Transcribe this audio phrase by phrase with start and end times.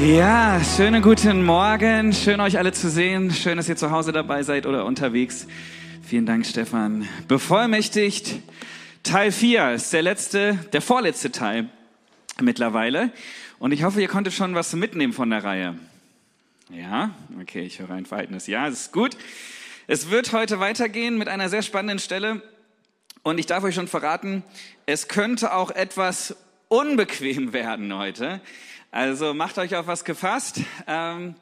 [0.00, 2.14] Ja, schönen guten Morgen.
[2.14, 3.30] Schön euch alle zu sehen.
[3.30, 5.46] Schön, dass ihr zu Hause dabei seid oder unterwegs.
[6.02, 7.06] Vielen Dank, Stefan.
[7.28, 8.36] Bevollmächtigt.
[9.02, 11.68] Teil 4 ist der letzte, der vorletzte Teil
[12.40, 13.12] mittlerweile.
[13.58, 15.78] Und ich hoffe, ihr konntet schon was mitnehmen von der Reihe.
[16.70, 19.18] Ja, okay, ich höre ein verhaltenes Ja, das ist gut.
[19.86, 22.40] Es wird heute weitergehen mit einer sehr spannenden Stelle.
[23.22, 24.44] Und ich darf euch schon verraten,
[24.86, 26.36] es könnte auch etwas
[26.68, 28.40] unbequem werden heute.
[28.92, 30.62] Also macht euch auf was gefasst.
[30.88, 31.36] Ähm,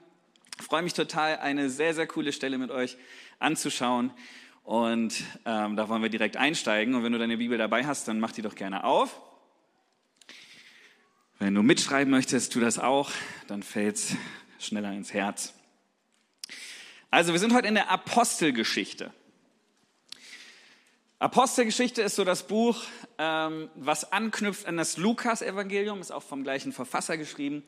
[0.61, 2.99] freue mich total, eine sehr, sehr coole Stelle mit euch
[3.39, 4.13] anzuschauen.
[4.65, 6.95] Und ähm, da wollen wir direkt einsteigen.
[6.95, 9.19] Und wenn du deine Bibel dabei hast, dann mach die doch gerne auf.
[11.39, 13.11] Wenn du mitschreiben möchtest, tu das auch,
[13.47, 14.15] dann fällt's
[14.59, 15.55] schneller ins Herz.
[17.11, 19.11] Also, wir sind heute in der Apostelgeschichte.
[21.21, 22.81] Apostelgeschichte ist so das Buch,
[23.19, 27.65] ähm, was anknüpft an das Lukas-Evangelium, ist auch vom gleichen Verfasser geschrieben.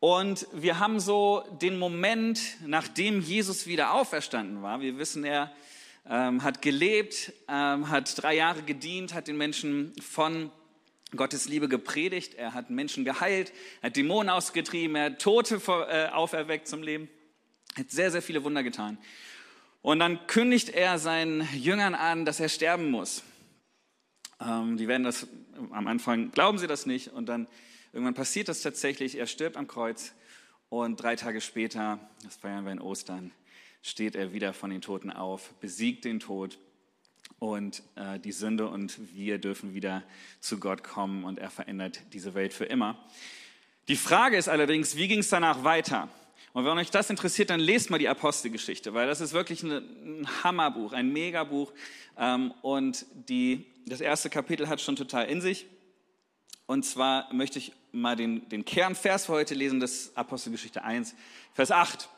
[0.00, 4.82] Und wir haben so den Moment, nachdem Jesus wieder auferstanden war.
[4.82, 5.50] Wir wissen, er
[6.06, 10.50] ähm, hat gelebt, ähm, hat drei Jahre gedient, hat den Menschen von
[11.16, 13.50] Gottes Liebe gepredigt, er hat Menschen geheilt,
[13.82, 17.08] hat Dämonen ausgetrieben, er hat Tote äh, auferweckt zum Leben,
[17.78, 18.98] hat sehr, sehr viele Wunder getan.
[19.82, 23.22] Und dann kündigt er seinen Jüngern an, dass er sterben muss.
[24.40, 25.26] Ähm, die werden das
[25.70, 27.08] am Anfang, glauben sie das nicht.
[27.08, 27.46] Und dann
[27.92, 29.16] irgendwann passiert das tatsächlich.
[29.16, 30.12] Er stirbt am Kreuz.
[30.68, 33.32] Und drei Tage später, das feiern wir in Ostern,
[33.82, 36.58] steht er wieder von den Toten auf, besiegt den Tod
[37.38, 40.02] und äh, die Sünde und wir dürfen wieder
[40.40, 42.98] zu Gott kommen und er verändert diese Welt für immer.
[43.86, 46.08] Die Frage ist allerdings, wie ging es danach weiter?
[46.58, 50.26] Und wenn euch das interessiert, dann lest mal die Apostelgeschichte, weil das ist wirklich ein
[50.42, 51.72] Hammerbuch, ein Megabuch.
[52.16, 55.66] Ähm, und die, das erste Kapitel hat schon total in sich.
[56.66, 61.14] Und zwar möchte ich mal den, den Kernvers für heute lesen, das Apostelgeschichte 1,
[61.52, 62.08] Vers 8.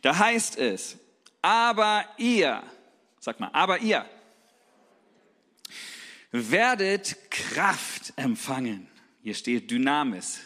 [0.00, 0.98] Da heißt es,
[1.42, 2.60] aber ihr,
[3.20, 4.04] sag mal, aber ihr
[6.32, 8.88] werdet Kraft empfangen.
[9.22, 10.40] Hier steht Dynamis,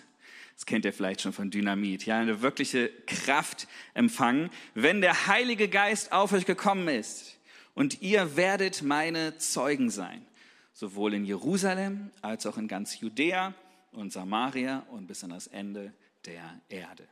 [0.56, 2.06] das kennt ihr vielleicht schon von Dynamit.
[2.06, 7.38] Ja, eine wirkliche Kraft empfangen, wenn der Heilige Geist auf euch gekommen ist.
[7.74, 10.26] Und ihr werdet meine Zeugen sein.
[10.72, 13.54] Sowohl in Jerusalem als auch in ganz Judäa
[13.92, 15.92] und Samaria und bis an das Ende
[16.24, 17.06] der Erde.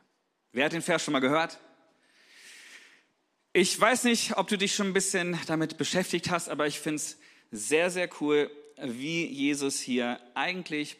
[0.51, 1.59] Wer hat den Vers schon mal gehört?
[3.53, 6.95] Ich weiß nicht, ob du dich schon ein bisschen damit beschäftigt hast, aber ich finde
[6.95, 7.19] es
[7.51, 8.49] sehr, sehr cool,
[8.81, 10.97] wie Jesus hier eigentlich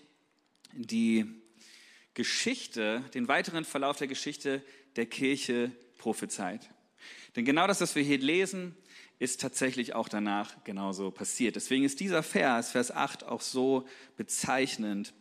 [0.74, 1.42] die
[2.16, 4.64] Geschichte, den weiteren Verlauf der Geschichte
[4.96, 6.70] der Kirche prophezeit.
[7.36, 8.76] Denn genau das, was wir hier lesen,
[9.20, 11.56] ist tatsächlich auch danach genauso passiert.
[11.56, 13.88] Deswegen ist dieser Vers, Vers 8, auch so
[14.18, 15.14] bezeichnend.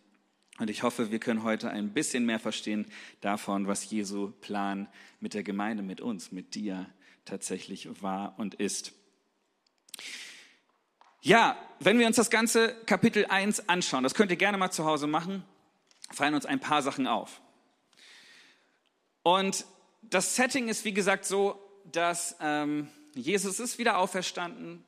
[0.59, 2.87] Und ich hoffe, wir können heute ein bisschen mehr verstehen
[3.21, 4.89] davon, was Jesu Plan
[5.21, 6.89] mit der Gemeinde, mit uns, mit dir
[7.25, 8.93] tatsächlich war und ist.
[11.23, 14.85] Ja, wenn wir uns das ganze Kapitel 1 anschauen, das könnt ihr gerne mal zu
[14.85, 15.43] Hause machen,
[16.11, 17.41] fallen uns ein paar Sachen auf.
[19.23, 19.65] Und
[20.03, 21.59] das Setting ist, wie gesagt, so,
[21.91, 24.85] dass ähm, Jesus ist wieder auferstanden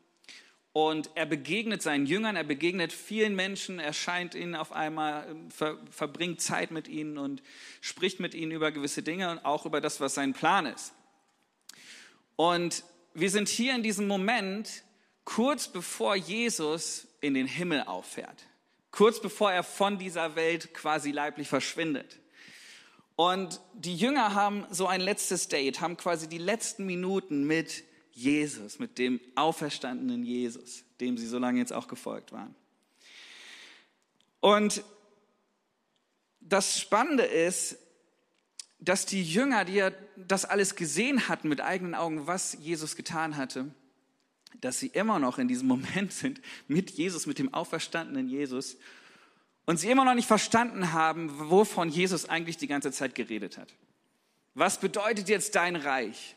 [0.73, 5.79] und er begegnet seinen Jüngern, er begegnet vielen Menschen, erscheint ihnen auf einmal, ähm, ver,
[5.91, 7.43] verbringt Zeit mit ihnen und
[7.81, 10.93] spricht mit ihnen über gewisse Dinge und auch über das, was sein Plan ist.
[12.37, 12.85] Und
[13.15, 14.85] wir sind hier in diesem Moment,
[15.25, 18.45] kurz bevor Jesus in den Himmel auffährt
[18.97, 22.19] kurz bevor er von dieser Welt quasi leiblich verschwindet.
[23.15, 28.79] Und die Jünger haben so ein letztes Date, haben quasi die letzten Minuten mit Jesus,
[28.79, 32.55] mit dem auferstandenen Jesus, dem sie so lange jetzt auch gefolgt waren.
[34.41, 34.83] Und
[36.41, 37.77] das Spannende ist,
[38.79, 43.37] dass die Jünger, die ja das alles gesehen hatten mit eigenen Augen, was Jesus getan
[43.37, 43.75] hatte,
[44.61, 48.77] dass sie immer noch in diesem Moment sind mit Jesus, mit dem auferstandenen Jesus
[49.67, 53.75] und sie immer noch nicht verstanden haben, wovon Jesus eigentlich die ganze Zeit geredet hat.
[54.55, 56.37] Was bedeutet jetzt dein Reich,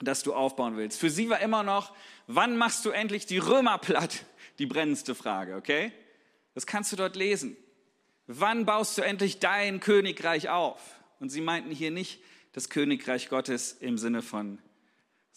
[0.00, 0.98] das du aufbauen willst?
[0.98, 1.94] Für sie war immer noch,
[2.26, 4.24] wann machst du endlich die Römer platt?
[4.58, 5.92] Die brennendste Frage, okay?
[6.54, 7.56] Das kannst du dort lesen.
[8.26, 10.80] Wann baust du endlich dein Königreich auf?
[11.20, 12.20] Und sie meinten hier nicht
[12.52, 14.58] das Königreich Gottes im Sinne von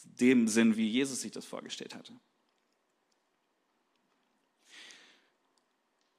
[0.04, 2.14] dem Sinn, wie Jesus sich das vorgestellt hatte.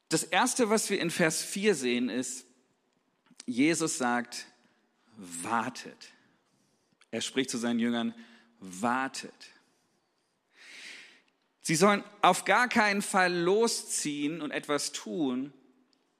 [0.09, 2.44] Das Erste, was wir in Vers 4 sehen, ist,
[3.47, 4.47] Jesus sagt,
[5.17, 6.12] wartet.
[7.11, 8.15] Er spricht zu seinen Jüngern,
[8.59, 9.50] wartet.
[11.62, 15.53] Sie sollen auf gar keinen Fall losziehen und etwas tun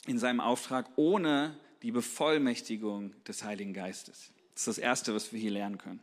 [0.07, 4.31] in seinem Auftrag, ohne die Bevollmächtigung des Heiligen Geistes.
[4.55, 6.03] Das ist das Erste, was wir hier lernen können.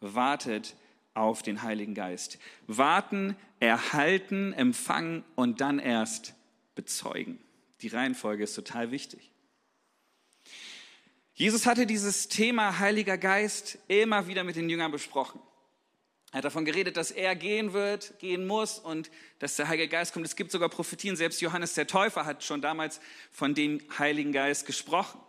[0.00, 0.74] Wartet
[1.14, 2.38] auf den Heiligen Geist.
[2.66, 6.34] Warten, erhalten, empfangen und dann erst
[6.74, 7.38] bezeugen.
[7.80, 9.30] Die Reihenfolge ist total wichtig.
[11.34, 15.40] Jesus hatte dieses Thema Heiliger Geist immer wieder mit den Jüngern besprochen.
[16.30, 20.12] Er hat davon geredet, dass er gehen wird, gehen muss und dass der Heilige Geist
[20.12, 20.26] kommt.
[20.26, 21.14] Es gibt sogar Prophetien.
[21.14, 23.00] Selbst Johannes der Täufer hat schon damals
[23.30, 25.20] von dem Heiligen Geist gesprochen.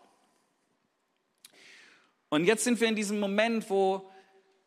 [2.30, 4.10] Und jetzt sind wir in diesem Moment, wo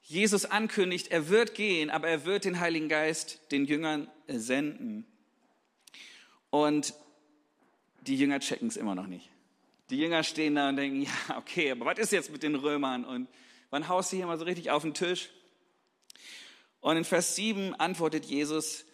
[0.09, 5.05] Jesus ankündigt, er wird gehen, aber er wird den Heiligen Geist den Jüngern senden.
[6.49, 6.95] Und
[8.01, 9.29] die Jünger checken es immer noch nicht.
[9.91, 13.05] Die Jünger stehen da und denken, ja, okay, aber was ist jetzt mit den Römern?
[13.05, 13.29] Und
[13.69, 15.29] wann haust du hier mal so richtig auf den Tisch?
[16.81, 18.87] Und in Vers 7 antwortet Jesus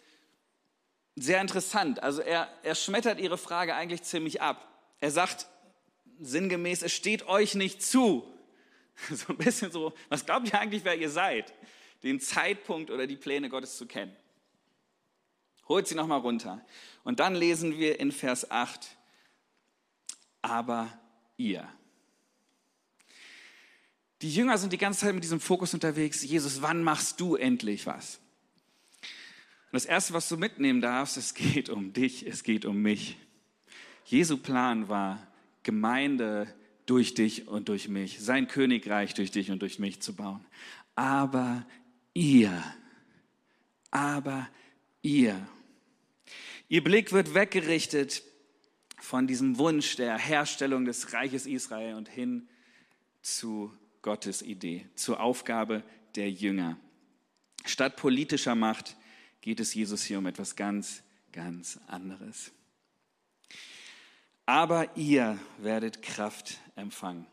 [1.15, 2.03] sehr interessant.
[2.03, 4.67] Also er, er schmettert ihre Frage eigentlich ziemlich ab.
[4.99, 5.47] Er sagt
[6.19, 8.34] sinngemäß, es steht euch nicht zu.
[9.11, 11.53] So ein bisschen so, was glaubt ihr eigentlich, wer ihr seid?
[12.03, 14.15] Den Zeitpunkt oder die Pläne Gottes zu kennen.
[15.67, 16.65] Holt sie nochmal runter.
[17.03, 18.95] Und dann lesen wir in Vers 8,
[20.41, 20.97] aber
[21.37, 21.67] ihr.
[24.21, 26.23] Die Jünger sind die ganze Zeit mit diesem Fokus unterwegs.
[26.23, 28.19] Jesus, wann machst du endlich was?
[29.71, 33.17] Und das Erste, was du mitnehmen darfst, es geht um dich, es geht um mich.
[34.05, 35.27] Jesu Plan war,
[35.63, 36.53] Gemeinde
[36.85, 40.45] durch dich und durch mich, sein Königreich durch dich und durch mich zu bauen.
[40.95, 41.65] Aber
[42.13, 42.63] ihr,
[43.91, 44.47] aber
[45.01, 45.47] ihr.
[46.67, 48.23] Ihr Blick wird weggerichtet
[48.99, 52.47] von diesem Wunsch der Herstellung des Reiches Israel und hin
[53.21, 53.71] zu
[54.01, 55.83] Gottes Idee, zur Aufgabe
[56.15, 56.77] der Jünger.
[57.65, 58.95] Statt politischer Macht
[59.41, 62.51] geht es Jesus hier um etwas ganz, ganz anderes.
[64.45, 67.25] Aber ihr werdet Kraft empfangen.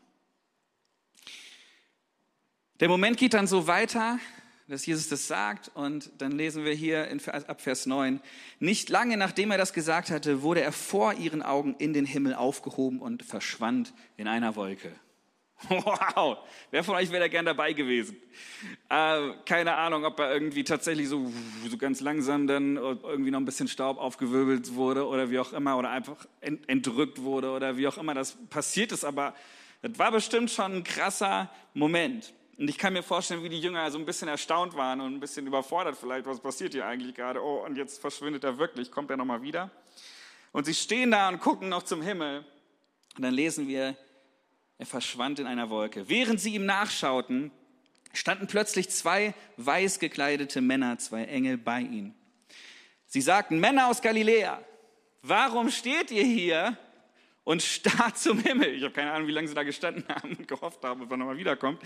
[2.79, 4.19] Der Moment geht dann so weiter,
[4.67, 8.21] dass Jesus das sagt und dann lesen wir hier in, ab Vers 9,
[8.59, 12.33] nicht lange nachdem er das gesagt hatte, wurde er vor ihren Augen in den Himmel
[12.33, 14.91] aufgehoben und verschwand in einer Wolke.
[15.69, 16.37] Wow,
[16.71, 18.17] wer von euch wäre da gern dabei gewesen?
[18.89, 21.31] Äh, keine Ahnung, ob er irgendwie tatsächlich so,
[21.69, 25.77] so ganz langsam dann irgendwie noch ein bisschen Staub aufgewirbelt wurde oder wie auch immer
[25.77, 29.33] oder einfach entrückt wurde oder wie auch immer das passiert ist, aber
[29.81, 32.33] das war bestimmt schon ein krasser Moment.
[32.57, 35.19] Und ich kann mir vorstellen, wie die Jünger so ein bisschen erstaunt waren und ein
[35.19, 37.43] bisschen überfordert vielleicht, was passiert hier eigentlich gerade?
[37.43, 39.71] Oh, und jetzt verschwindet er wirklich, kommt er nochmal wieder?
[40.51, 42.45] Und sie stehen da und gucken noch zum Himmel.
[43.17, 43.95] Und dann lesen wir,
[44.77, 46.09] er verschwand in einer Wolke.
[46.09, 47.51] Während sie ihm nachschauten,
[48.13, 52.13] standen plötzlich zwei weiß gekleidete Männer, zwei Engel bei ihm.
[53.05, 54.63] Sie sagten, Männer aus Galiläa,
[55.21, 56.77] warum steht ihr hier
[57.43, 58.73] und starrt zum Himmel?
[58.75, 61.17] Ich habe keine Ahnung, wie lange sie da gestanden haben und gehofft haben, ob er
[61.17, 61.81] nochmal wiederkommt.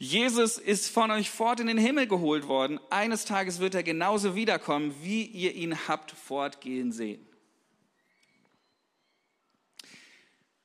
[0.00, 2.78] Jesus ist von euch fort in den Himmel geholt worden.
[2.88, 7.27] Eines Tages wird er genauso wiederkommen, wie ihr ihn habt fortgehen sehen.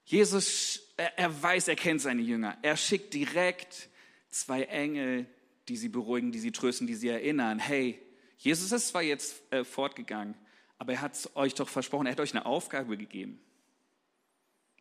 [0.06, 2.58] Jesus, er, er weiß, er kennt seine Jünger.
[2.62, 3.90] Er schickt direkt
[4.30, 5.26] zwei Engel,
[5.68, 7.60] die sie beruhigen, die sie trösten, die sie erinnern.
[7.60, 8.00] Hey,
[8.38, 10.36] Jesus ist zwar jetzt äh, fortgegangen,
[10.78, 13.40] aber er hat euch doch versprochen, er hat euch eine Aufgabe gegeben.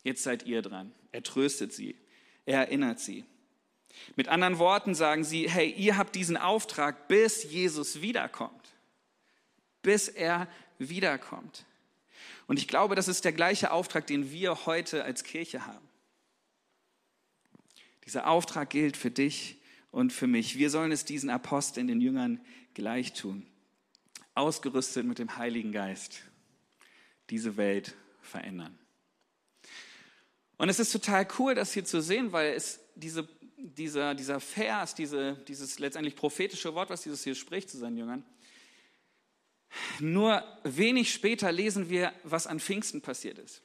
[0.02, 0.92] Jetzt seid ihr dran.
[1.12, 1.94] Er tröstet sie.
[2.44, 3.24] Er erinnert sie.
[4.16, 8.70] Mit anderen Worten sagen sie, hey, ihr habt diesen Auftrag, bis Jesus wiederkommt.
[9.82, 10.48] Bis er
[10.78, 11.66] wiederkommt.
[12.46, 15.88] Und ich glaube, das ist der gleiche Auftrag, den wir heute als Kirche haben.
[18.04, 20.58] Dieser Auftrag gilt für dich und für mich.
[20.58, 22.40] Wir sollen es diesen Aposteln, den Jüngern
[22.74, 23.46] gleich tun.
[24.34, 26.22] Ausgerüstet mit dem Heiligen Geist.
[27.30, 28.78] Diese Welt verändern.
[30.56, 33.28] Und es ist total cool, das hier zu sehen, weil es diese
[33.62, 38.24] dieser, dieser Vers, diese, dieses letztendlich prophetische Wort, was Jesus hier spricht zu seinen Jüngern,
[40.00, 43.62] nur wenig später lesen wir, was an Pfingsten passiert ist.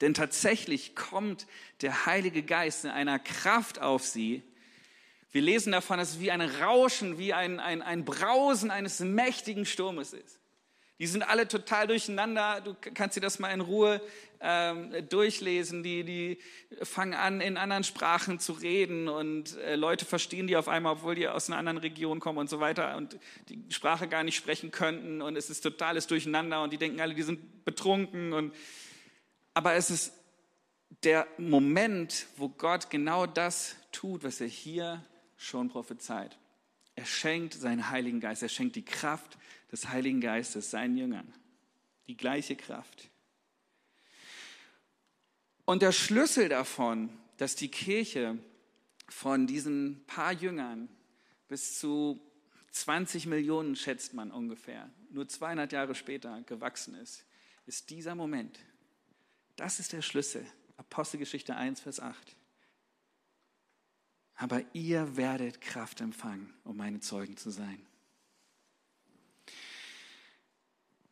[0.00, 1.46] Denn tatsächlich kommt
[1.80, 4.42] der Heilige Geist in einer Kraft auf sie.
[5.32, 9.66] Wir lesen davon, dass es wie ein Rauschen, wie ein, ein, ein Brausen eines mächtigen
[9.66, 10.38] Sturmes ist.
[10.98, 12.60] Die sind alle total durcheinander.
[12.60, 14.00] Du kannst dir das mal in Ruhe
[14.40, 15.82] ähm, durchlesen.
[15.82, 16.38] Die, die
[16.82, 21.14] fangen an, in anderen Sprachen zu reden und äh, Leute verstehen die auf einmal, obwohl
[21.14, 24.70] die aus einer anderen Region kommen und so weiter und die Sprache gar nicht sprechen
[24.70, 28.54] könnten und es ist totales Durcheinander und die denken alle, die sind betrunken und
[29.54, 30.12] aber es ist
[31.02, 35.04] der Moment, wo Gott genau das tut, was er hier
[35.36, 36.36] schon prophezeit.
[36.98, 39.38] Er schenkt seinen Heiligen Geist, er schenkt die Kraft,
[39.70, 41.32] des Heiligen Geistes seinen Jüngern.
[42.08, 43.08] Die gleiche Kraft.
[45.64, 48.36] Und der Schlüssel davon, dass die Kirche
[49.08, 50.88] von diesen paar Jüngern
[51.46, 52.20] bis zu
[52.72, 57.24] 20 Millionen, schätzt man ungefähr, nur 200 Jahre später gewachsen ist,
[57.66, 58.58] ist dieser Moment.
[59.54, 60.44] Das ist der Schlüssel.
[60.76, 62.34] Apostelgeschichte 1, Vers 8.
[64.38, 67.84] Aber ihr werdet Kraft empfangen, um meine Zeugen zu sein.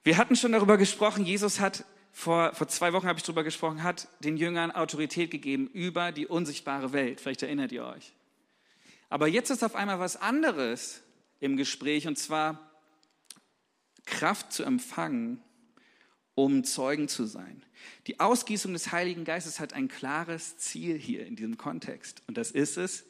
[0.05, 3.83] Wir hatten schon darüber gesprochen, Jesus hat vor, vor zwei Wochen habe ich darüber gesprochen,
[3.83, 7.21] hat den Jüngern Autorität gegeben über die unsichtbare Welt.
[7.21, 8.15] Vielleicht erinnert ihr euch.
[9.11, 11.03] Aber jetzt ist auf einmal was anderes
[11.41, 12.71] im Gespräch und zwar
[14.07, 15.43] Kraft zu empfangen,
[16.37, 17.63] um Zeugen zu sein.
[18.07, 22.53] Die Ausgießung des Heiligen Geistes hat ein klares Ziel hier in diesem Kontext und das
[22.53, 23.05] ist es,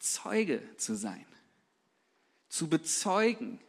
[0.00, 1.26] Zeuge zu sein,
[2.48, 3.60] zu bezeugen.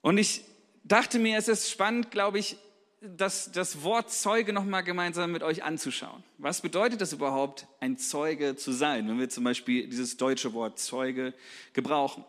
[0.00, 0.42] Und ich
[0.82, 2.56] dachte mir, es ist spannend, glaube ich,
[3.00, 6.24] das, das Wort Zeuge nochmal gemeinsam mit euch anzuschauen.
[6.38, 10.78] Was bedeutet das überhaupt, ein Zeuge zu sein, wenn wir zum Beispiel dieses deutsche Wort
[10.78, 11.34] Zeuge
[11.74, 12.24] gebrauchen?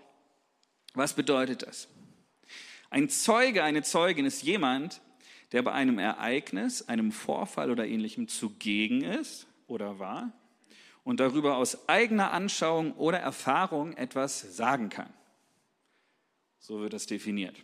[0.93, 1.87] Was bedeutet das?
[2.89, 5.01] Ein Zeuge, eine Zeugin ist jemand,
[5.53, 10.33] der bei einem Ereignis, einem Vorfall oder ähnlichem zugegen ist oder war
[11.05, 15.13] und darüber aus eigener Anschauung oder Erfahrung etwas sagen kann.
[16.59, 17.55] So wird das definiert.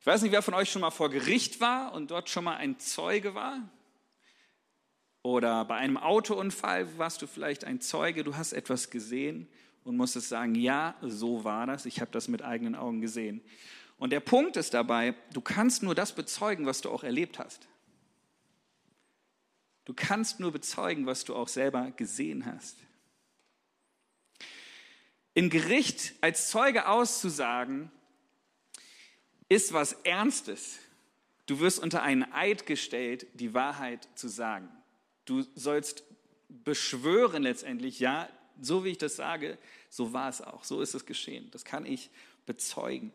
[0.00, 2.56] Ich weiß nicht, wer von euch schon mal vor Gericht war und dort schon mal
[2.56, 3.60] ein Zeuge war.
[5.22, 9.46] Oder bei einem Autounfall warst du vielleicht ein Zeuge, du hast etwas gesehen
[9.84, 13.42] und musstest sagen, ja, so war das, ich habe das mit eigenen Augen gesehen.
[13.98, 17.68] Und der Punkt ist dabei, du kannst nur das bezeugen, was du auch erlebt hast.
[19.90, 22.76] Du kannst nur bezeugen, was du auch selber gesehen hast.
[25.34, 27.90] Im Gericht als Zeuge auszusagen,
[29.48, 30.78] ist was Ernstes.
[31.46, 34.68] Du wirst unter einen Eid gestellt, die Wahrheit zu sagen.
[35.24, 36.04] Du sollst
[36.48, 38.28] beschwören letztendlich, ja,
[38.60, 41.50] so wie ich das sage, so war es auch, so ist es geschehen.
[41.50, 42.10] Das kann ich
[42.46, 43.12] bezeugen.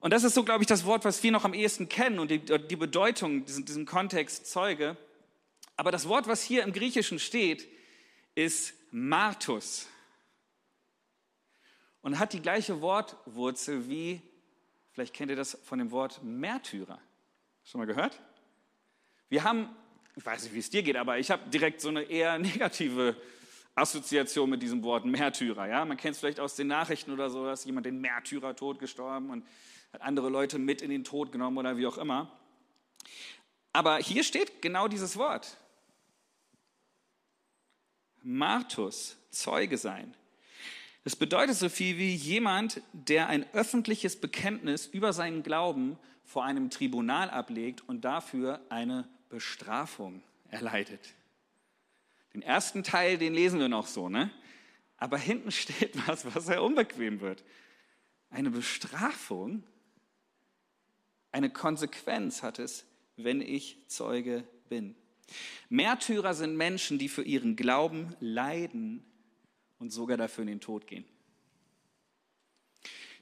[0.00, 2.30] Und das ist so, glaube ich, das Wort, was wir noch am ehesten kennen und
[2.30, 4.96] die, die Bedeutung, diesen, diesem Kontext Zeuge.
[5.76, 7.68] Aber das Wort, was hier im Griechischen steht,
[8.34, 9.86] ist Martus
[12.00, 14.22] und hat die gleiche Wortwurzel wie
[14.92, 17.00] Vielleicht kennt ihr das von dem Wort Märtyrer.
[17.64, 18.20] Schon mal gehört?
[19.28, 19.68] Wir haben,
[20.16, 23.16] ich weiß nicht, wie es dir geht, aber ich habe direkt so eine eher negative
[23.74, 25.68] Assoziation mit diesem Wort Märtyrer.
[25.68, 25.84] Ja?
[25.84, 29.46] Man kennt es vielleicht aus den Nachrichten oder so, dass jemand den Märtyrertod gestorben und
[29.92, 32.30] hat andere Leute mit in den Tod genommen oder wie auch immer.
[33.72, 35.56] Aber hier steht genau dieses Wort.
[38.22, 40.14] Martus, Zeuge sein.
[41.04, 46.70] Das bedeutet so viel wie jemand, der ein öffentliches Bekenntnis über seinen Glauben vor einem
[46.70, 51.14] Tribunal ablegt und dafür eine Bestrafung erleidet.
[52.34, 54.30] Den ersten Teil, den lesen wir noch so, ne?
[54.98, 57.42] Aber hinten steht was, was sehr unbequem wird.
[58.28, 59.64] Eine Bestrafung,
[61.32, 62.84] eine Konsequenz hat es,
[63.16, 64.94] wenn ich Zeuge bin.
[65.68, 69.04] Märtyrer sind Menschen, die für ihren Glauben leiden
[69.78, 71.04] und sogar dafür in den Tod gehen.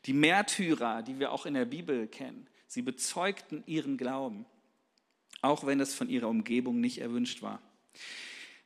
[0.07, 4.47] Die Märtyrer, die wir auch in der Bibel kennen, sie bezeugten ihren Glauben,
[5.43, 7.61] auch wenn es von ihrer Umgebung nicht erwünscht war.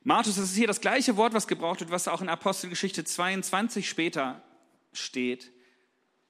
[0.03, 3.87] Martus, das ist hier das gleiche Wort, was gebraucht wird, was auch in Apostelgeschichte 22
[3.87, 4.41] später
[4.91, 5.51] steht,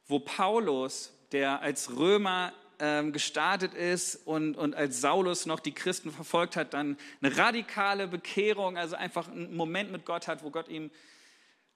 [0.08, 6.12] wo Paulus, der als Römer ähm, gestartet ist und, und als Saulus noch die Christen
[6.12, 10.68] verfolgt hat, dann eine radikale Bekehrung, also einfach einen Moment mit Gott hat, wo Gott
[10.68, 10.92] ihm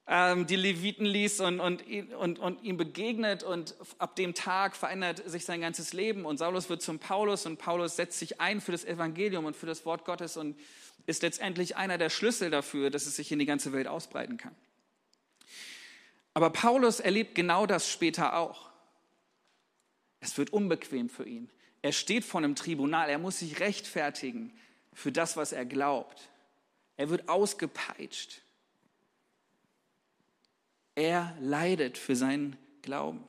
[0.06, 1.82] ähm, die Leviten liest und, und,
[2.14, 6.68] und, und ihm begegnet und ab dem Tag verändert sich sein ganzes Leben und Saulus
[6.68, 10.04] wird zum Paulus und Paulus setzt sich ein für das Evangelium und für das Wort
[10.04, 10.60] Gottes und
[11.06, 14.54] ist letztendlich einer der Schlüssel dafür, dass es sich in die ganze Welt ausbreiten kann.
[16.34, 18.67] Aber Paulus erlebt genau das später auch.
[20.20, 21.48] Es wird unbequem für ihn.
[21.82, 24.52] Er steht vor einem Tribunal, er muss sich rechtfertigen
[24.92, 26.28] für das, was er glaubt.
[26.96, 28.42] Er wird ausgepeitscht.
[30.96, 33.18] Er leidet für seinen Glauben.
[33.18, 33.28] Und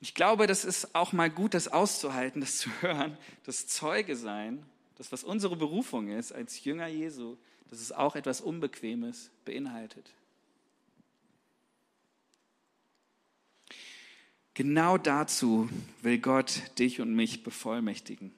[0.00, 4.64] ich glaube, das ist auch mal gut, das auszuhalten, das zu hören, das Zeuge sein,
[4.96, 7.36] das, was unsere Berufung ist als Jünger Jesu,
[7.68, 10.10] dass es auch etwas Unbequemes beinhaltet.
[14.60, 15.70] Genau dazu
[16.02, 18.30] will Gott dich und mich bevollmächtigen.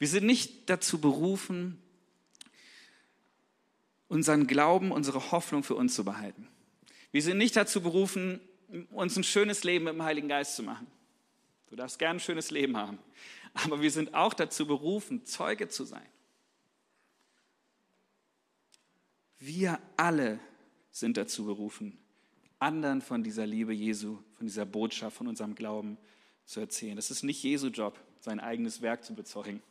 [0.00, 1.80] Wir sind nicht dazu berufen,
[4.08, 6.48] unseren Glauben, unsere Hoffnung für uns zu behalten.
[7.12, 8.40] Wir sind nicht dazu berufen,
[8.90, 10.88] uns ein schönes Leben mit dem Heiligen Geist zu machen.
[11.70, 12.98] Du darfst gern ein schönes Leben haben.
[13.54, 16.08] aber wir sind auch dazu berufen, Zeuge zu sein.
[19.38, 20.40] Wir alle
[20.90, 21.96] sind dazu berufen,
[22.58, 25.98] anderen von dieser Liebe Jesu, von dieser Botschaft, von unserem Glauben
[26.44, 26.96] zu erzählen.
[26.96, 29.62] Das ist nicht Jesu Job, sein eigenes Werk zu bezeugen,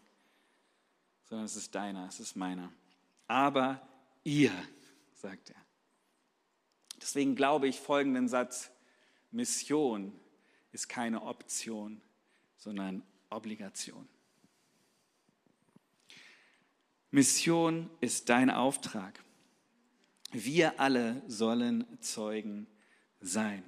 [1.24, 2.72] sondern es ist deiner, es ist meiner.
[3.28, 3.82] Aber
[4.24, 4.52] ihr,
[5.14, 5.66] sagt er.
[7.02, 8.72] Deswegen glaube ich folgenden Satz,
[9.32, 10.14] Mission
[10.72, 12.02] ist keine Option,
[12.58, 14.08] sondern Obligation.
[17.12, 19.24] Mission ist dein Auftrag.
[20.32, 22.68] Wir alle sollen Zeugen
[23.26, 23.64] sein.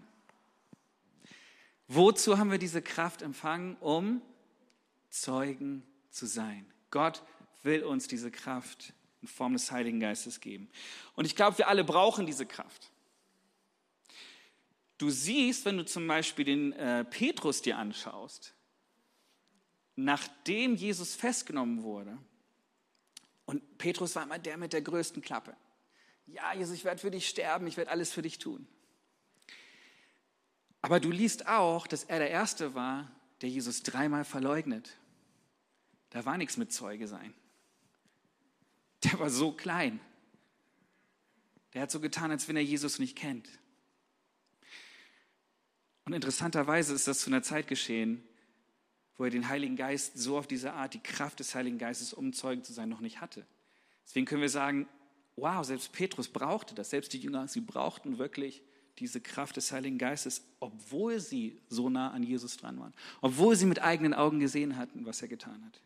[1.88, 3.78] Wozu haben wir diese Kraft empfangen?
[3.78, 4.22] Um
[5.10, 6.66] Zeugen zu sein.
[6.92, 7.24] Gott
[7.64, 10.70] will uns diese Kraft in Form des Heiligen Geistes geben.
[11.16, 12.92] Und ich glaube, wir alle brauchen diese Kraft.
[14.98, 18.54] Du siehst, wenn du zum Beispiel den äh, Petrus dir anschaust,
[19.96, 22.18] nachdem Jesus festgenommen wurde,
[23.46, 25.56] und Petrus war immer der mit der größten Klappe.
[26.26, 28.68] Ja, Jesus, ich werde für dich sterben, ich werde alles für dich tun.
[30.88, 34.96] Aber du liest auch, dass er der Erste war, der Jesus dreimal verleugnet.
[36.12, 37.34] Da war nichts mit Zeuge sein.
[39.04, 40.00] Der war so klein.
[41.74, 43.50] Der hat so getan, als wenn er Jesus nicht kennt.
[46.06, 48.24] Und interessanterweise ist das zu einer Zeit geschehen,
[49.18, 52.32] wo er den Heiligen Geist so auf diese Art, die Kraft des Heiligen Geistes, um
[52.32, 53.46] Zeugen zu sein, noch nicht hatte.
[54.06, 54.88] Deswegen können wir sagen,
[55.36, 58.64] wow, selbst Petrus brauchte das, selbst die Jünger, sie brauchten wirklich
[59.00, 63.66] diese Kraft des Heiligen Geistes, obwohl sie so nah an Jesus dran waren, obwohl sie
[63.66, 65.80] mit eigenen Augen gesehen hatten, was er getan hat.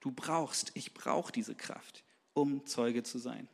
[0.00, 2.02] Du brauchst, ich brauche diese Kraft,
[2.32, 3.48] um Zeuge zu sein.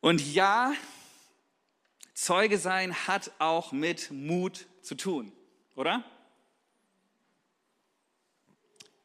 [0.00, 0.74] Und ja,
[2.14, 5.32] Zeuge sein hat auch mit Mut zu tun,
[5.76, 6.04] oder?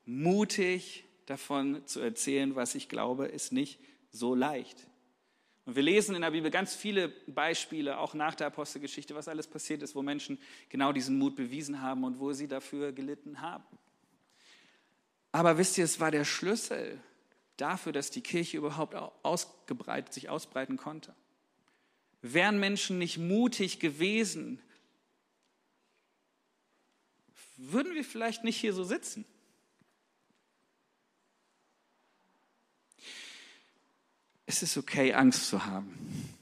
[0.06, 3.80] Mutig davon zu erzählen, was ich glaube, ist nicht
[4.12, 4.88] so leicht.
[5.68, 9.48] Und wir lesen in der Bibel ganz viele Beispiele, auch nach der Apostelgeschichte, was alles
[9.48, 13.66] passiert ist, wo Menschen genau diesen Mut bewiesen haben und wo sie dafür gelitten haben.
[15.34, 17.02] Aber wisst ihr, es war der Schlüssel
[17.58, 21.14] dafür, dass die Kirche überhaupt ausgebreitet, sich ausbreiten konnte.
[22.22, 24.62] Wären Menschen nicht mutig gewesen,
[27.58, 29.26] würden wir vielleicht nicht hier so sitzen.
[34.48, 36.34] Es ist okay, Angst zu haben.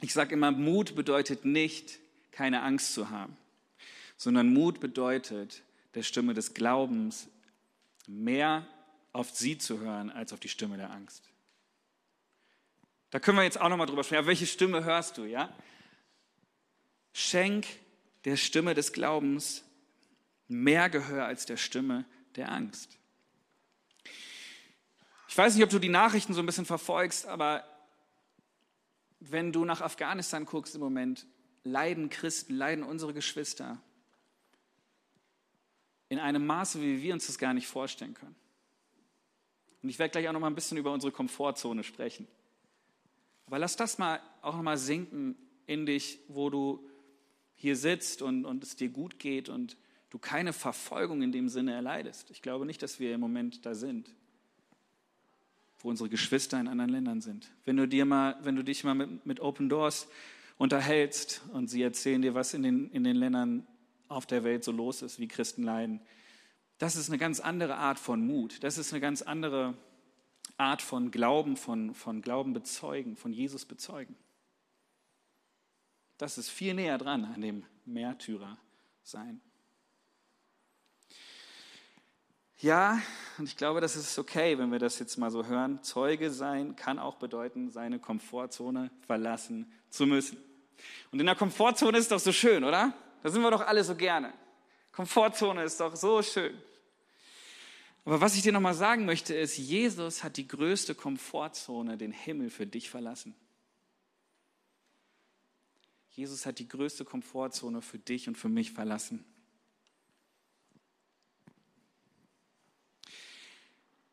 [0.00, 1.98] Ich sage immer, Mut bedeutet nicht,
[2.30, 3.36] keine Angst zu haben,
[4.16, 5.62] sondern Mut bedeutet,
[5.94, 7.28] der Stimme des Glaubens
[8.06, 8.66] mehr
[9.12, 11.30] auf sie zu hören, als auf die Stimme der Angst.
[13.10, 14.22] Da können wir jetzt auch nochmal drüber sprechen.
[14.22, 15.52] Ja, welche Stimme hörst du, ja?
[17.12, 17.66] Schenk
[18.24, 19.64] der Stimme des Glaubens
[20.48, 22.04] mehr Gehör als der Stimme
[22.36, 22.98] der Angst.
[25.28, 27.64] Ich weiß nicht, ob du die Nachrichten so ein bisschen verfolgst, aber
[29.20, 31.26] wenn du nach Afghanistan guckst im Moment,
[31.64, 33.80] leiden Christen, leiden unsere Geschwister
[36.08, 38.36] in einem Maße, wie wir uns das gar nicht vorstellen können.
[39.82, 42.28] Und ich werde gleich auch noch mal ein bisschen über unsere Komfortzone sprechen.
[43.46, 45.36] Aber lass das mal auch noch mal sinken
[45.66, 46.88] in dich, wo du
[47.54, 49.76] hier sitzt und, und es dir gut geht und
[50.10, 52.30] du keine Verfolgung in dem Sinne erleidest.
[52.30, 54.14] Ich glaube nicht, dass wir im Moment da sind
[55.80, 57.50] wo unsere Geschwister in anderen Ländern sind.
[57.64, 60.08] Wenn du, dir mal, wenn du dich mal mit, mit Open Doors
[60.58, 63.66] unterhältst und sie erzählen dir, was in den, in den Ländern
[64.08, 66.00] auf der Welt so los ist, wie Christen leiden,
[66.78, 68.62] das ist eine ganz andere Art von Mut.
[68.62, 69.74] Das ist eine ganz andere
[70.58, 74.16] Art von Glauben, von, von Glauben bezeugen, von Jesus bezeugen.
[76.18, 78.58] Das ist viel näher dran an dem Märtyrer
[79.02, 79.40] sein.
[82.58, 83.00] Ja,
[83.36, 85.82] und ich glaube, das ist okay, wenn wir das jetzt mal so hören.
[85.82, 90.38] Zeuge sein kann auch bedeuten, seine Komfortzone verlassen zu müssen.
[91.10, 92.94] Und in der Komfortzone ist doch so schön, oder?
[93.22, 94.32] Da sind wir doch alle so gerne.
[94.92, 96.56] Komfortzone ist doch so schön.
[98.06, 102.50] Aber was ich dir nochmal sagen möchte, ist, Jesus hat die größte Komfortzone, den Himmel
[102.50, 103.34] für dich verlassen.
[106.10, 109.24] Jesus hat die größte Komfortzone für dich und für mich verlassen.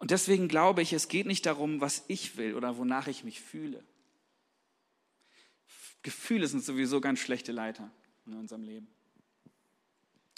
[0.04, 3.40] Und deswegen glaube ich, es geht nicht darum, was ich will oder wonach ich mich
[3.40, 3.82] fühle.
[6.02, 7.90] Gefühle sind sowieso ganz schlechte Leiter
[8.26, 8.90] in unserem Leben.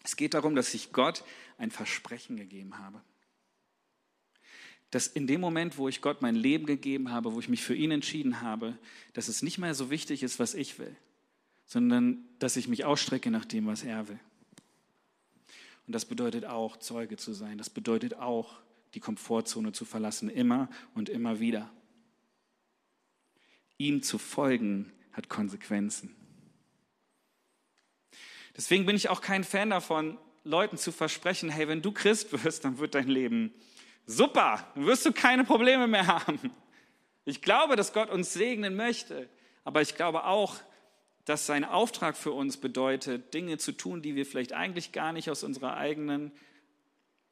[0.04, 1.24] Es geht darum, dass ich Gott
[1.58, 3.02] ein Versprechen gegeben habe.
[4.92, 7.74] Dass in dem Moment, wo ich Gott mein Leben gegeben habe, wo ich mich für
[7.74, 8.78] ihn entschieden habe,
[9.14, 10.96] dass es nicht mehr so wichtig ist, was ich will,
[11.66, 14.20] sondern dass ich mich ausstrecke nach dem, was er will.
[15.88, 17.58] Und das bedeutet auch, Zeuge zu sein.
[17.58, 18.62] Das bedeutet auch,
[18.96, 21.70] die Komfortzone zu verlassen, immer und immer wieder.
[23.78, 26.16] Ihm zu folgen hat Konsequenzen.
[28.56, 32.64] Deswegen bin ich auch kein Fan davon, Leuten zu versprechen, hey, wenn du Christ wirst,
[32.64, 33.54] dann wird dein Leben
[34.06, 36.40] super, dann wirst du keine Probleme mehr haben.
[37.26, 39.28] Ich glaube, dass Gott uns segnen möchte,
[39.64, 40.56] aber ich glaube auch,
[41.26, 45.30] dass sein Auftrag für uns bedeutet, Dinge zu tun, die wir vielleicht eigentlich gar nicht
[45.30, 46.32] aus unserer eigenen,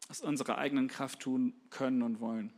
[0.09, 2.53] aus unserer eigenen Kraft tun können und wollen.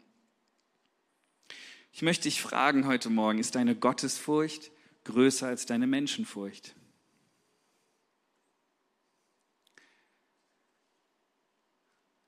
[1.91, 4.71] Ich möchte dich fragen heute Morgen, ist deine Gottesfurcht
[5.05, 6.75] größer als deine Menschenfurcht?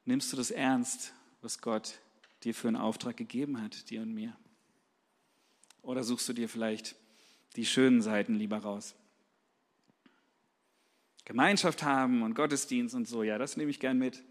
[0.06, 2.00] Nimmst du das ernst, was Gott
[2.44, 4.38] dir für einen Auftrag gegeben hat, dir und mir?
[5.82, 6.96] Oder suchst du dir vielleicht
[7.58, 8.96] die schönen Seiten lieber raus?
[11.26, 14.24] Gemeinschaft haben und Gottesdienst und so, ja, das nehme ich gern mit.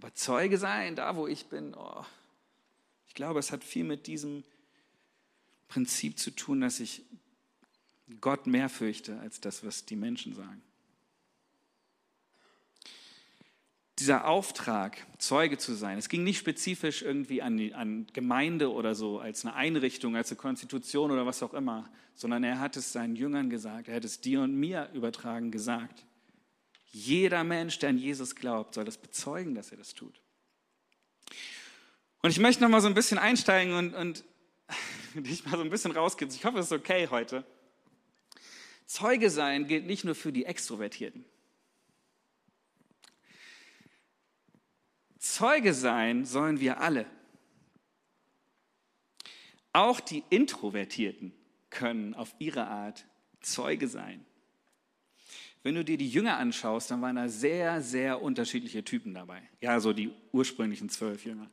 [0.00, 2.04] Aber Zeuge sein, da wo ich bin, oh,
[3.06, 4.44] ich glaube, es hat viel mit diesem
[5.68, 7.02] Prinzip zu tun, dass ich
[8.20, 10.62] Gott mehr fürchte als das, was die Menschen sagen.
[14.00, 19.18] dieser Auftrag, Zeuge zu sein, es ging nicht spezifisch irgendwie an, an Gemeinde oder so,
[19.18, 23.14] als eine Einrichtung, als eine Konstitution oder was auch immer, sondern er hat es seinen
[23.14, 26.06] Jüngern gesagt, er hat es dir und mir übertragen gesagt.
[26.90, 30.20] Jeder Mensch, der an Jesus glaubt, soll das bezeugen, dass er das tut.
[32.22, 34.24] Und ich möchte noch mal so ein bisschen einsteigen und, und
[35.14, 36.38] dich mal so ein bisschen rauskitzeln.
[36.38, 37.44] Ich hoffe, es ist okay heute.
[38.86, 41.24] Zeuge sein gilt nicht nur für die Extrovertierten.
[45.18, 47.06] Zeuge sein sollen wir alle.
[49.72, 51.32] Auch die Introvertierten
[51.70, 53.06] können auf ihre Art
[53.40, 54.26] Zeuge sein.
[55.62, 59.42] Wenn du dir die Jünger anschaust, dann waren da sehr, sehr unterschiedliche Typen dabei.
[59.60, 61.50] Ja, so die ursprünglichen zwölf Jünger.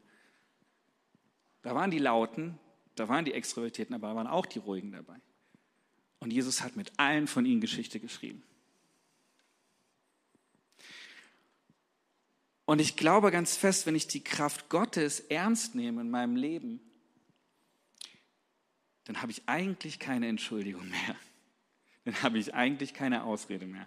[1.62, 2.58] Da waren die Lauten,
[2.96, 5.20] da waren die Extrovertierten, aber da waren auch die Ruhigen dabei.
[6.20, 8.44] Und Jesus hat mit allen von ihnen Geschichte geschrieben.
[12.66, 16.82] Und ich glaube ganz fest, wenn ich die Kraft Gottes ernst nehme in meinem Leben,
[19.06, 21.16] dann habe ich eigentlich keine Entschuldigung mehr.
[22.04, 23.86] Dann habe ich eigentlich keine Ausrede mehr.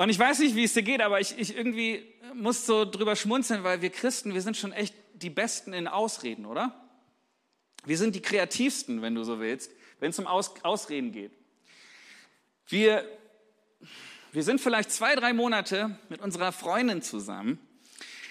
[0.00, 3.16] Und ich weiß nicht, wie es dir geht, aber ich, ich irgendwie muss so drüber
[3.16, 6.74] schmunzeln, weil wir Christen, wir sind schon echt die Besten in Ausreden, oder?
[7.84, 11.32] Wir sind die kreativsten, wenn du so willst, wenn es um Aus, Ausreden geht.
[12.66, 13.04] Wir
[14.32, 17.58] wir sind vielleicht zwei, drei Monate mit unserer Freundin zusammen,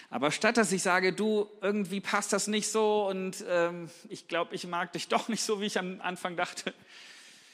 [0.10, 4.56] aber statt dass ich sage, du, irgendwie passt das nicht so und ähm, ich glaube,
[4.56, 6.74] ich mag dich doch nicht so, wie ich am Anfang dachte,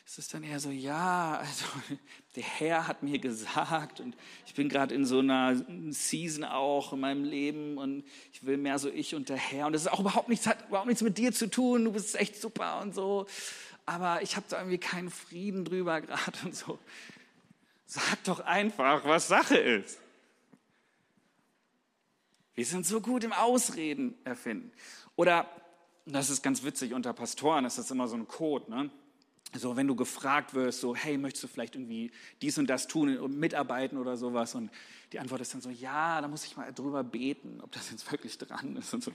[0.06, 1.66] ist es dann eher so, ja, also
[2.36, 4.16] der Herr hat mir gesagt und
[4.46, 5.56] ich bin gerade in so einer
[5.90, 9.74] Season auch in meinem Leben und ich will mehr so ich und der Herr und
[9.74, 12.40] das ist auch überhaupt nichts, hat überhaupt nichts mit dir zu tun, du bist echt
[12.40, 13.26] super und so,
[13.88, 16.78] aber ich habe da irgendwie keinen Frieden drüber gerade und so.
[17.88, 20.00] Sag doch einfach, was Sache ist.
[22.54, 24.72] Wir sind so gut im Ausreden erfinden.
[25.16, 25.50] Oder,
[26.06, 28.90] das ist ganz witzig, unter Pastoren ist das immer so ein Code, ne?
[29.54, 33.18] So, wenn du gefragt wirst, so, hey, möchtest du vielleicht irgendwie dies und das tun
[33.18, 34.54] und mitarbeiten oder sowas?
[34.56, 34.70] Und
[35.14, 38.12] die Antwort ist dann so, ja, da muss ich mal drüber beten, ob das jetzt
[38.12, 39.12] wirklich dran ist und so.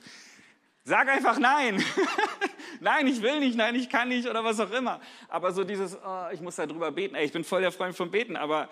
[0.85, 1.85] Sag einfach nein.
[2.81, 5.01] nein, ich will nicht, nein, ich kann nicht oder was auch immer.
[5.29, 7.14] Aber so dieses, oh, ich muss da drüber beten.
[7.14, 8.71] Ey, ich bin voll der Freund vom Beten, aber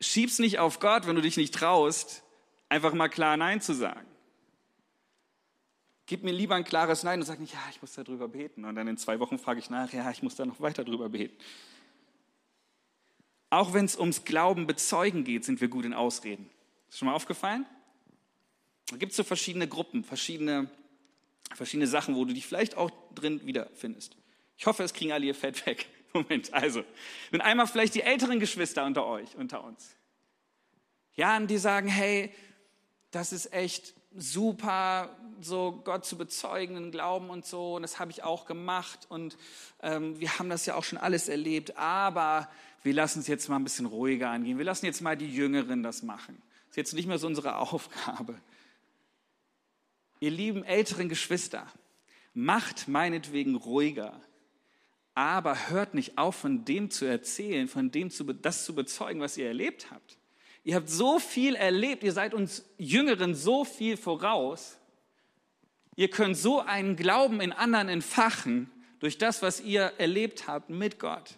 [0.00, 2.22] schieb's nicht auf Gott, wenn du dich nicht traust,
[2.68, 4.06] einfach mal klar Nein zu sagen.
[6.06, 8.64] Gib mir lieber ein klares Nein und sag nicht, ja, ich muss da drüber beten.
[8.64, 11.08] Und dann in zwei Wochen frage ich nach, ja, ich muss da noch weiter drüber
[11.08, 11.36] beten.
[13.48, 16.50] Auch wenn es ums Glauben bezeugen geht, sind wir gut in Ausreden.
[16.88, 17.64] Ist schon mal aufgefallen?
[18.88, 20.68] Da gibt es so verschiedene Gruppen, verschiedene,
[21.54, 24.16] verschiedene Sachen, wo du dich vielleicht auch drin wiederfindest.
[24.58, 25.86] Ich hoffe, es kriegen alle ihr Fett weg.
[26.12, 26.84] Moment, also,
[27.30, 29.96] wenn einmal vielleicht die älteren Geschwister unter euch, unter uns.
[31.14, 32.32] Ja, und die sagen, hey,
[33.10, 38.10] das ist echt super, so Gott zu bezeugen, in Glauben und so, und das habe
[38.10, 39.36] ich auch gemacht und
[39.82, 42.48] ähm, wir haben das ja auch schon alles erlebt, aber
[42.82, 44.58] wir lassen es jetzt mal ein bisschen ruhiger angehen.
[44.58, 46.40] Wir lassen jetzt mal die Jüngeren das machen.
[46.66, 48.36] Das ist jetzt nicht mehr so unsere Aufgabe
[50.24, 51.66] ihr lieben älteren Geschwister,
[52.32, 54.18] macht meinetwegen ruhiger,
[55.14, 59.36] aber hört nicht auf, von dem zu erzählen, von dem zu, das zu bezeugen, was
[59.36, 60.16] ihr erlebt habt.
[60.64, 64.78] Ihr habt so viel erlebt, ihr seid uns Jüngeren so viel voraus.
[65.94, 70.98] Ihr könnt so einen Glauben in anderen entfachen durch das, was ihr erlebt habt mit
[70.98, 71.34] Gott.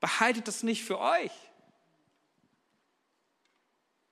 [0.00, 1.30] Behaltet das nicht für euch.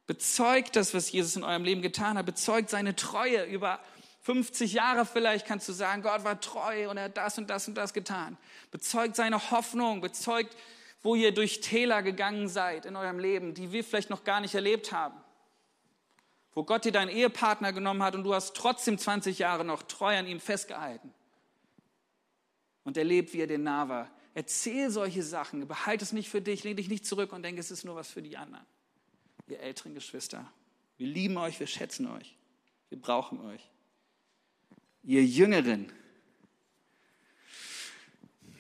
[0.06, 2.24] Bezeugt das, was Jesus in eurem Leben getan hat.
[2.26, 3.44] Bezeugt seine Treue.
[3.44, 3.80] Über
[4.22, 7.66] 50 Jahre vielleicht kannst du sagen, Gott war treu und er hat das und das
[7.66, 8.36] und das getan.
[8.70, 10.00] Bezeugt seine Hoffnung.
[10.00, 10.56] Bezeugt,
[11.02, 14.54] wo ihr durch Täler gegangen seid in eurem Leben, die wir vielleicht noch gar nicht
[14.54, 15.20] erlebt haben.
[16.54, 20.16] Wo Gott dir deinen Ehepartner genommen hat und du hast trotzdem 20 Jahre noch treu
[20.16, 21.12] an ihm festgehalten.
[22.84, 24.10] Und er lebt, wie er dir nah war.
[24.34, 27.70] Erzähl solche Sachen, behalte es nicht für dich, lehn dich nicht zurück und denke, es
[27.70, 28.64] ist nur was für die anderen.
[29.48, 30.50] Ihr älteren Geschwister,
[30.96, 32.36] wir lieben euch, wir schätzen euch,
[32.88, 33.68] wir brauchen euch.
[35.02, 35.92] Ihr Jüngeren,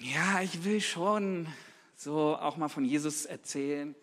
[0.00, 1.46] ja, ich will schon
[2.02, 3.94] so auch mal von Jesus erzählen,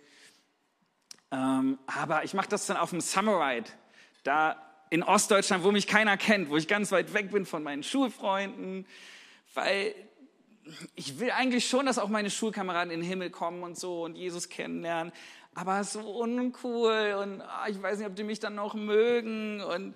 [1.32, 3.70] ähm, aber ich mache das dann auf dem Summerride,
[4.24, 4.56] da
[4.90, 8.88] in Ostdeutschland, wo mich keiner kennt, wo ich ganz weit weg bin von meinen Schulfreunden,
[9.54, 9.94] weil
[10.96, 14.16] ich will eigentlich schon, dass auch meine Schulkameraden in den Himmel kommen und so und
[14.16, 15.12] Jesus kennenlernen,
[15.54, 19.96] aber so uncool und ah, ich weiß nicht, ob die mich dann noch mögen und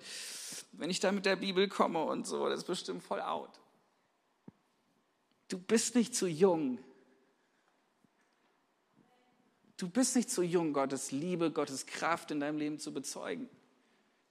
[0.72, 3.50] wenn ich da mit der Bibel komme und so, das ist bestimmt voll out.
[5.48, 6.78] Du bist nicht zu jung.
[9.76, 13.48] Du bist nicht zu jung, Gottes Liebe, Gottes Kraft in deinem Leben zu bezeugen.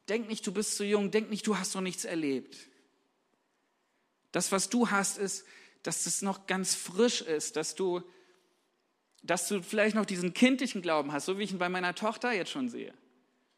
[0.09, 2.57] Denk nicht, du bist zu jung, denk nicht, du hast noch nichts erlebt.
[4.31, 5.45] Das, was du hast, ist
[5.83, 8.01] dass es noch ganz frisch ist, dass du,
[9.21, 12.31] dass du vielleicht noch diesen kindlichen Glauben hast, so wie ich ihn bei meiner Tochter
[12.31, 12.93] jetzt schon sehe.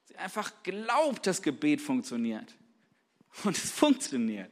[0.06, 2.54] Sie einfach glaubt, dass Gebet funktioniert.
[3.44, 4.50] Und es funktioniert.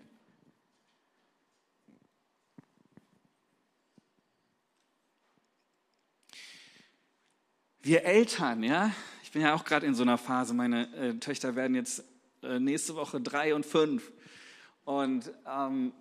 [7.85, 8.91] Wir Eltern, ja,
[9.23, 12.05] ich bin ja auch gerade in so einer Phase, meine äh, Töchter werden jetzt
[12.41, 14.09] äh, nächste Woche drei und fünf.
[14.85, 15.91] Und ähm,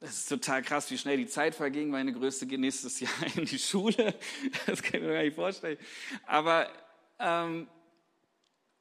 [0.00, 1.88] es ist total krass, wie schnell die Zeit verging.
[1.88, 4.14] Meine Größte geht nächstes Jahr in die Schule.
[4.66, 5.78] Das kann ich mir gar nicht vorstellen.
[6.26, 6.68] Aber
[7.18, 7.66] ähm,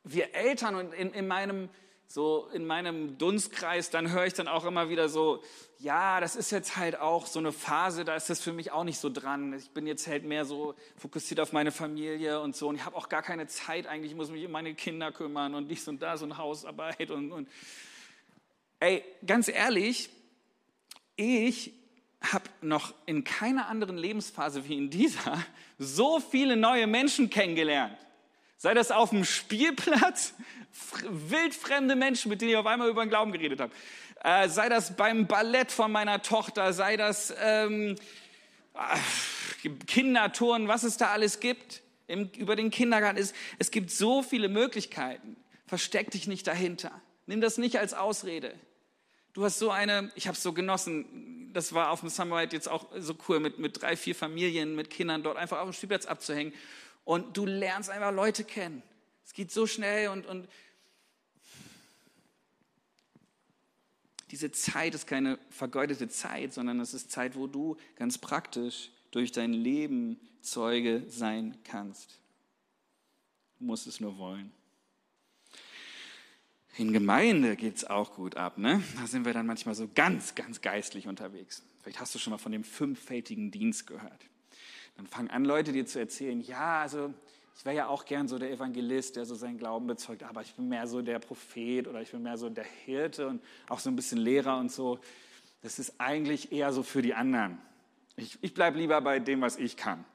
[0.03, 1.69] wir Eltern und in, in, meinem
[2.13, 5.41] so in meinem Dunstkreis, dann höre ich dann auch immer wieder so,
[5.79, 8.83] ja, das ist jetzt halt auch so eine Phase, da ist das für mich auch
[8.83, 9.53] nicht so dran.
[9.53, 12.97] Ich bin jetzt halt mehr so fokussiert auf meine Familie und so und ich habe
[12.97, 16.01] auch gar keine Zeit eigentlich, ich muss mich um meine Kinder kümmern und dies und
[16.01, 17.47] das und Hausarbeit und, und
[18.81, 20.09] ey, ganz ehrlich,
[21.15, 21.71] ich
[22.21, 25.41] habe noch in keiner anderen Lebensphase wie in dieser
[25.79, 27.97] so viele neue Menschen kennengelernt.
[28.61, 30.35] Sei das auf dem Spielplatz,
[31.09, 33.73] wildfremde Menschen, mit denen ich auf einmal über den Glauben geredet habe.
[34.23, 37.95] Äh, sei das beim Ballett von meiner Tochter, sei das ähm,
[38.75, 41.81] äh, Kindertouren, was es da alles gibt.
[42.05, 45.37] Im, über den Kindergarten ist, es gibt so viele Möglichkeiten.
[45.65, 46.91] Versteck dich nicht dahinter.
[47.25, 48.53] Nimm das nicht als Ausrede.
[49.33, 52.69] Du hast so eine, ich habe es so genossen, das war auf dem Summerite jetzt
[52.69, 56.05] auch so cool, mit, mit drei, vier Familien, mit Kindern dort einfach auf dem Spielplatz
[56.05, 56.53] abzuhängen.
[57.11, 58.81] Und du lernst einfach Leute kennen.
[59.25, 60.47] Es geht so schnell und, und
[64.29, 69.33] diese Zeit ist keine vergeudete Zeit, sondern es ist Zeit, wo du ganz praktisch durch
[69.33, 72.17] dein Leben Zeuge sein kannst.
[73.59, 74.49] Du musst es nur wollen.
[76.77, 78.57] In Gemeinde geht es auch gut ab.
[78.57, 78.81] Ne?
[78.95, 81.61] Da sind wir dann manchmal so ganz, ganz geistlich unterwegs.
[81.81, 84.30] Vielleicht hast du schon mal von dem fünffältigen Dienst gehört.
[85.01, 87.11] Dann fangen an Leute dir zu erzählen, ja, also
[87.57, 90.53] ich wäre ja auch gern so der Evangelist, der so seinen Glauben bezeugt, aber ich
[90.53, 93.89] bin mehr so der Prophet oder ich bin mehr so der Hirte und auch so
[93.89, 94.99] ein bisschen Lehrer und so.
[95.63, 97.57] Das ist eigentlich eher so für die anderen.
[98.15, 100.05] Ich, ich bleibe lieber bei dem, was ich kann.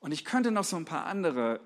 [0.00, 1.60] Und ich könnte noch so ein paar andere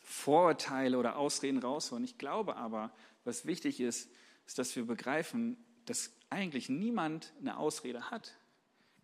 [0.00, 2.02] Vorurteile oder Ausreden rausholen.
[2.02, 2.90] Ich glaube aber,
[3.22, 4.10] was wichtig ist,
[4.46, 8.34] ist, dass wir begreifen, dass eigentlich niemand eine Ausrede hat.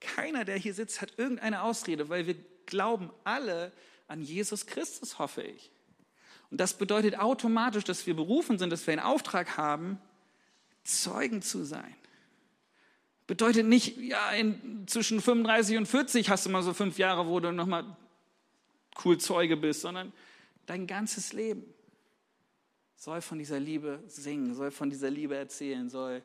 [0.00, 2.36] Keiner, der hier sitzt, hat irgendeine Ausrede, weil wir
[2.66, 3.72] glauben alle
[4.08, 5.70] an Jesus Christus, hoffe ich.
[6.50, 9.98] Und das bedeutet automatisch, dass wir berufen sind, dass wir einen Auftrag haben,
[10.82, 11.94] Zeugen zu sein.
[13.26, 17.38] Bedeutet nicht, ja, in, zwischen 35 und 40 hast du mal so fünf Jahre, wo
[17.38, 17.84] du nochmal
[19.04, 20.12] cool Zeuge bist, sondern
[20.70, 21.64] Dein ganzes Leben
[22.94, 26.22] soll von dieser Liebe singen, soll von dieser Liebe erzählen, soll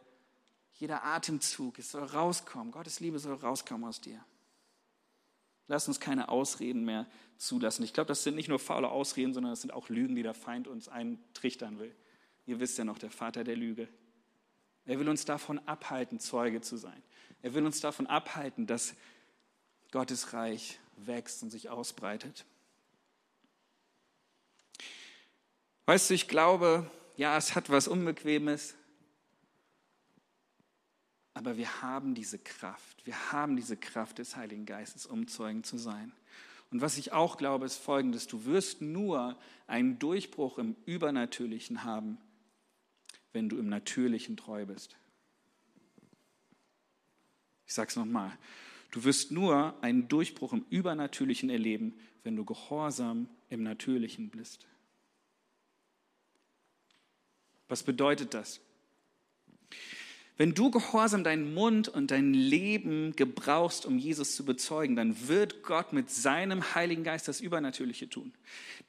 [0.76, 2.72] jeder Atemzug, es soll rauskommen.
[2.72, 4.24] Gottes Liebe soll rauskommen aus dir.
[5.68, 7.08] Lass uns keine Ausreden mehr
[7.38, 7.84] zulassen.
[7.84, 10.34] Ich glaube, das sind nicht nur faule Ausreden, sondern das sind auch Lügen, die der
[10.34, 11.96] Feind uns eintrichtern will.
[12.46, 13.88] Ihr wisst ja noch, der Vater der Lüge.
[14.86, 17.02] Er will uns davon abhalten, Zeuge zu sein.
[17.42, 18.94] Er will uns davon abhalten, dass
[19.92, 22.46] Gottes Reich wächst und sich ausbreitet.
[25.88, 28.76] Weißt du, ich glaube, ja, es hat was Unbequemes,
[31.36, 33.06] aber wir haben diese Kraft.
[33.06, 36.14] Wir haben diese Kraft des Heiligen Geistes, um Zeugen zu sein.
[36.72, 38.26] Und was ich auch glaube, ist folgendes.
[38.26, 42.18] Du wirst nur einen Durchbruch im Übernatürlichen haben,
[43.34, 44.96] wenn du im Natürlichen treu bist.
[47.68, 48.32] Ich sage es nochmal.
[48.92, 54.66] Du wirst nur einen Durchbruch im Übernatürlichen erleben, wenn du gehorsam im Natürlichen bist.
[57.68, 58.62] Was bedeutet das?
[60.38, 65.64] Wenn du gehorsam deinen Mund und dein Leben gebrauchst, um Jesus zu bezeugen, dann wird
[65.64, 68.34] Gott mit seinem Heiligen Geist das Übernatürliche tun.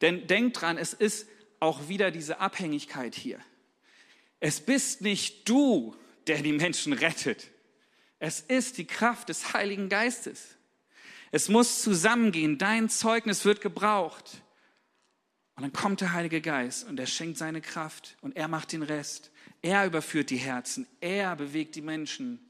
[0.00, 1.28] Denn denk dran, es ist
[1.60, 3.38] auch wieder diese Abhängigkeit hier.
[4.40, 5.94] Es bist nicht du,
[6.26, 7.48] der die Menschen rettet.
[8.18, 10.56] Es ist die Kraft des Heiligen Geistes.
[11.30, 12.58] Es muss zusammengehen.
[12.58, 14.42] Dein Zeugnis wird gebraucht.
[15.54, 18.82] Und dann kommt der Heilige Geist und er schenkt seine Kraft und er macht den
[18.82, 19.30] Rest.
[19.62, 20.86] Er überführt die Herzen.
[21.00, 22.40] Er bewegt die Menschen,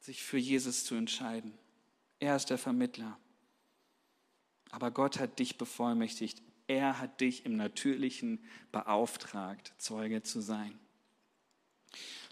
[0.00, 1.52] sich für Jesus zu entscheiden.
[2.18, 3.18] Er ist der Vermittler.
[4.70, 6.42] Aber Gott hat dich bevollmächtigt.
[6.66, 8.42] Er hat dich im Natürlichen
[8.72, 10.78] beauftragt, Zeuge zu sein.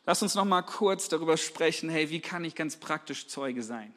[0.05, 3.95] Lass uns noch mal kurz darüber sprechen, hey, wie kann ich ganz praktisch Zeuge sein?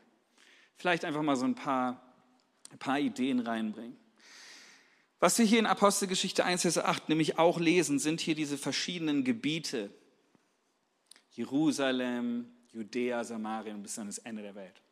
[0.78, 2.02] Vielleicht einfach mal so ein paar,
[2.70, 3.98] ein paar Ideen reinbringen.
[5.26, 9.24] Was wir hier in Apostelgeschichte 1, Vers 8 nämlich auch lesen, sind hier diese verschiedenen
[9.24, 9.90] Gebiete.
[11.32, 14.84] Jerusalem, Judäa, Samarien bis an das Ende der Welt.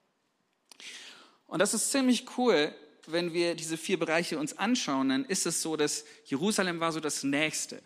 [1.46, 2.74] Und das ist ziemlich cool,
[3.06, 7.00] wenn wir diese vier Bereiche uns anschauen, dann ist es so, dass Jerusalem war so
[7.00, 7.84] das Nächste.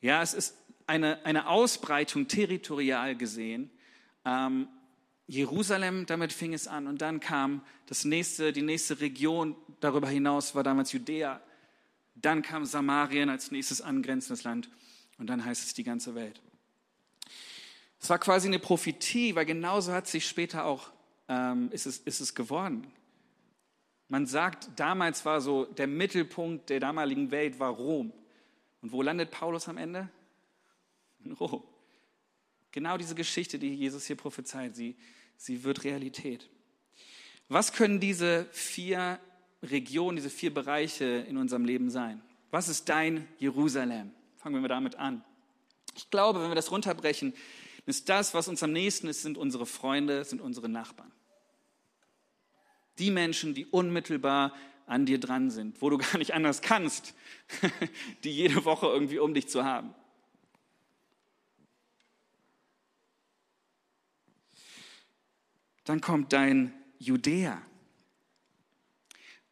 [0.00, 0.56] Ja, es ist
[0.88, 3.70] eine, eine Ausbreitung territorial gesehen.
[4.24, 4.66] Ähm,
[5.26, 6.86] Jerusalem, damit fing es an.
[6.86, 11.40] Und dann kam das nächste, die nächste Region darüber hinaus, war damals Judäa.
[12.14, 14.68] Dann kam Samarien als nächstes angrenzendes Land.
[15.18, 16.40] Und dann heißt es die ganze Welt.
[18.00, 20.90] Es war quasi eine Prophetie, weil genauso hat sich später auch,
[21.28, 22.86] ähm, ist, es, ist es geworden.
[24.08, 28.12] Man sagt, damals war so der Mittelpunkt der damaligen Welt war Rom.
[28.82, 30.10] Und wo landet Paulus am Ende?
[31.24, 31.64] In Rom.
[32.74, 34.96] Genau diese Geschichte, die Jesus hier prophezeit, sie,
[35.36, 36.50] sie wird Realität.
[37.48, 39.20] Was können diese vier
[39.62, 42.20] Regionen, diese vier Bereiche in unserem Leben sein?
[42.50, 44.10] Was ist dein Jerusalem?
[44.38, 45.22] Fangen wir damit an.
[45.94, 47.32] Ich glaube, wenn wir das runterbrechen,
[47.86, 51.12] ist das, was uns am nächsten ist, sind unsere Freunde, sind unsere Nachbarn.
[52.98, 54.52] Die Menschen, die unmittelbar
[54.86, 57.14] an dir dran sind, wo du gar nicht anders kannst,
[58.24, 59.94] die jede Woche irgendwie um dich zu haben.
[65.84, 67.60] Dann kommt dein Judäa.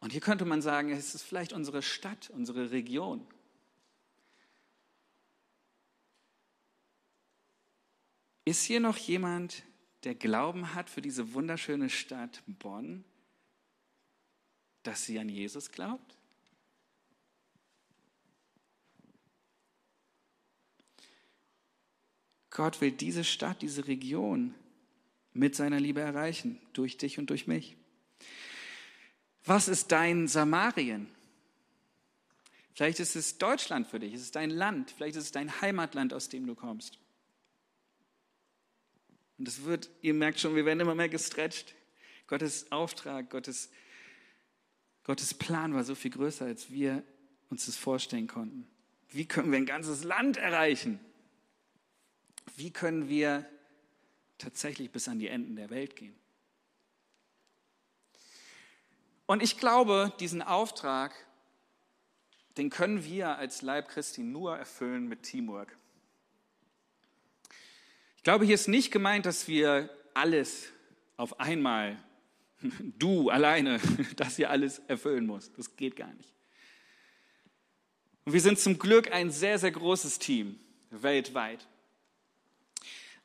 [0.00, 3.26] Und hier könnte man sagen, es ist vielleicht unsere Stadt, unsere Region.
[8.44, 9.62] Ist hier noch jemand,
[10.02, 13.04] der Glauben hat für diese wunderschöne Stadt Bonn,
[14.82, 16.18] dass sie an Jesus glaubt?
[22.50, 24.54] Gott will diese Stadt, diese Region
[25.34, 27.76] mit seiner Liebe erreichen, durch dich und durch mich.
[29.44, 31.08] Was ist dein Samarien?
[32.74, 36.14] Vielleicht ist es Deutschland für dich, es ist dein Land, vielleicht ist es dein Heimatland,
[36.14, 36.98] aus dem du kommst.
[39.38, 41.74] Und es wird, ihr merkt schon, wir werden immer mehr gestretcht.
[42.28, 43.70] Gottes Auftrag, Gottes,
[45.04, 47.02] Gottes Plan war so viel größer, als wir
[47.50, 48.66] uns das vorstellen konnten.
[49.10, 51.00] Wie können wir ein ganzes Land erreichen?
[52.56, 53.46] Wie können wir
[54.42, 56.14] tatsächlich bis an die Enden der Welt gehen.
[59.26, 61.14] Und ich glaube, diesen Auftrag,
[62.56, 65.76] den können wir als Leib Christi nur erfüllen mit Teamwork.
[68.16, 70.68] Ich glaube, hier ist nicht gemeint, dass wir alles
[71.16, 71.96] auf einmal,
[72.98, 73.80] du alleine,
[74.16, 75.56] das hier alles erfüllen musst.
[75.56, 76.32] Das geht gar nicht.
[78.24, 81.66] Und wir sind zum Glück ein sehr, sehr großes Team weltweit.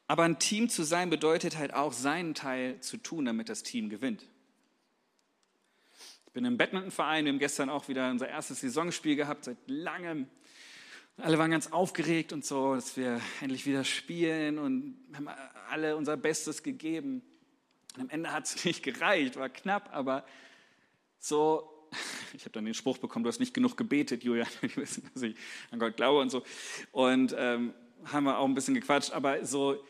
[0.08, 3.90] Aber ein Team zu sein bedeutet halt auch, seinen Teil zu tun, damit das Team
[3.90, 4.24] gewinnt.
[6.28, 10.28] Ich bin im Badmintonverein, wir haben gestern auch wieder unser erstes Saisonspiel gehabt, seit langem.
[11.18, 15.28] Alle waren ganz aufgeregt und so, dass wir endlich wieder spielen und haben
[15.70, 17.22] alle unser Bestes gegeben.
[17.96, 20.26] Und am Ende hat es nicht gereicht, war knapp, aber
[21.20, 21.90] so,
[22.34, 25.24] ich habe dann den Spruch bekommen, du hast nicht genug gebetet, Julian, die wissen, dass
[25.24, 25.36] ich
[25.72, 26.44] an Gott glaube und so.
[26.92, 27.74] Und ähm,
[28.06, 29.84] haben wir auch ein bisschen gequatscht, aber so,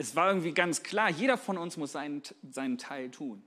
[0.00, 3.42] es war irgendwie ganz klar, jeder von uns muss seinen, seinen Teil tun.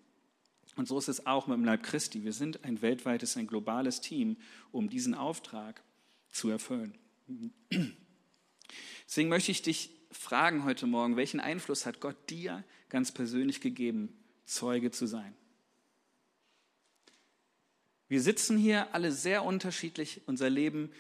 [0.76, 2.24] Und so ist es auch mit dem Leib Christi.
[2.24, 4.38] Wir sind ein weltweites, ein globales Team,
[4.72, 5.82] um diesen Auftrag
[6.30, 6.94] zu erfüllen.
[9.08, 14.16] Deswegen möchte ich dich fragen heute Morgen, welchen Einfluss hat Gott dir ganz persönlich gegeben,
[14.46, 15.34] Zeuge zu sein?
[18.10, 20.22] Wir sitzen hier alle sehr unterschiedlich.
[20.28, 20.92] Unser Leben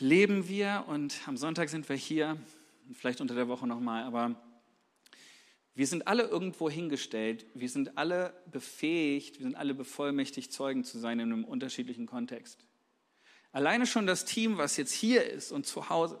[0.00, 2.36] leben wir und am Sonntag sind wir hier,
[2.92, 4.40] vielleicht unter der Woche nochmal, aber
[5.74, 10.98] wir sind alle irgendwo hingestellt, wir sind alle befähigt, wir sind alle bevollmächtigt, Zeugen zu
[10.98, 12.64] sein in einem unterschiedlichen Kontext.
[13.52, 16.20] Alleine schon das Team, was jetzt hier ist und zu Hause,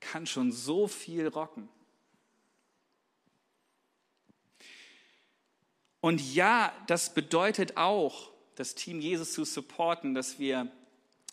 [0.00, 1.68] kann schon so viel rocken.
[6.00, 10.70] Und ja, das bedeutet auch, das Team Jesus zu supporten, dass wir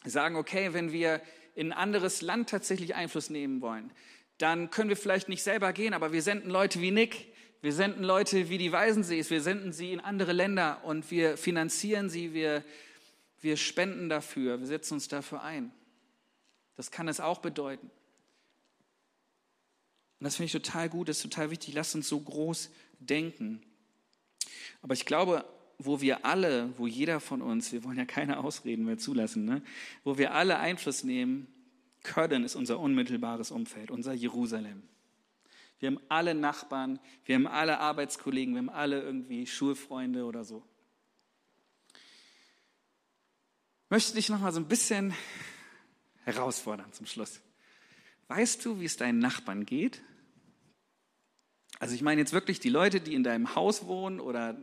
[0.03, 1.21] sagen, okay, wenn wir
[1.55, 3.91] in ein anderes Land tatsächlich Einfluss nehmen wollen,
[4.37, 8.03] dann können wir vielleicht nicht selber gehen, aber wir senden Leute wie Nick, wir senden
[8.03, 12.63] Leute wie die Weisensees, wir senden sie in andere Länder und wir finanzieren sie, wir,
[13.41, 15.71] wir spenden dafür, wir setzen uns dafür ein.
[16.75, 17.89] Das kann es auch bedeuten.
[20.19, 21.73] Und das finde ich total gut, das ist total wichtig.
[21.73, 22.69] Lasst uns so groß
[22.99, 23.61] denken.
[24.81, 25.45] Aber ich glaube,
[25.77, 29.61] wo wir alle, wo jeder von uns, wir wollen ja keine Ausreden mehr zulassen, ne?
[30.03, 31.47] wo wir alle Einfluss nehmen
[32.05, 34.83] können, ist unser unmittelbares Umfeld, unser Jerusalem.
[35.79, 40.63] Wir haben alle Nachbarn, wir haben alle Arbeitskollegen, wir haben alle irgendwie Schulfreunde oder so.
[43.83, 45.13] Ich möchte dich noch mal so ein bisschen
[46.23, 47.41] herausfordern zum Schluss.
[48.27, 50.01] Weißt du, wie es deinen Nachbarn geht?
[51.79, 54.57] Also ich meine jetzt wirklich die Leute, die in deinem Haus wohnen oder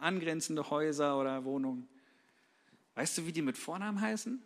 [0.00, 1.88] angrenzende Häuser oder Wohnungen.
[2.94, 4.42] Weißt du, wie die mit Vornamen heißen?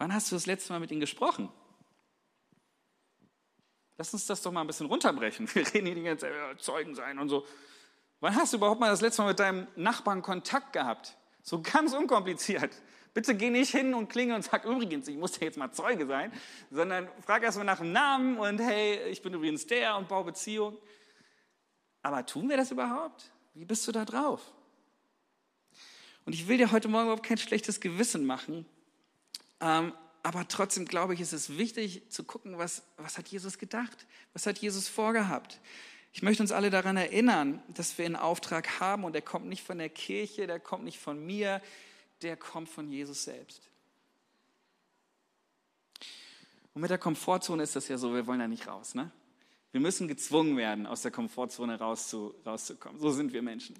[0.00, 1.50] Wann hast du das letzte Mal mit ihnen gesprochen?
[3.98, 5.46] Lass uns das doch mal ein bisschen runterbrechen.
[5.54, 7.46] Wir reden hier die ganze Zeit über Zeugen sein und so.
[8.20, 11.18] Wann hast du überhaupt mal das letzte Mal mit deinem Nachbarn Kontakt gehabt?
[11.42, 12.74] So ganz unkompliziert.
[13.12, 16.06] Bitte geh nicht hin und klinge und sag übrigens, ich muss ja jetzt mal Zeuge
[16.06, 16.32] sein,
[16.70, 20.78] sondern frag erstmal nach dem Namen und hey, ich bin übrigens der und baue Beziehung.
[22.00, 23.30] Aber tun wir das überhaupt?
[23.52, 24.40] Wie bist du da drauf?
[26.24, 28.64] Und ich will dir heute Morgen überhaupt kein schlechtes Gewissen machen,
[29.60, 34.06] aber trotzdem glaube ich, ist es wichtig zu gucken, was, was hat Jesus gedacht?
[34.32, 35.60] Was hat Jesus vorgehabt?
[36.12, 39.62] Ich möchte uns alle daran erinnern, dass wir einen Auftrag haben und der kommt nicht
[39.62, 41.62] von der Kirche, der kommt nicht von mir,
[42.22, 43.70] der kommt von Jesus selbst.
[46.74, 48.94] Und mit der Komfortzone ist das ja so, wir wollen da nicht raus.
[48.94, 49.10] Ne?
[49.72, 53.00] Wir müssen gezwungen werden, aus der Komfortzone rauszu, rauszukommen.
[53.00, 53.76] So sind wir Menschen.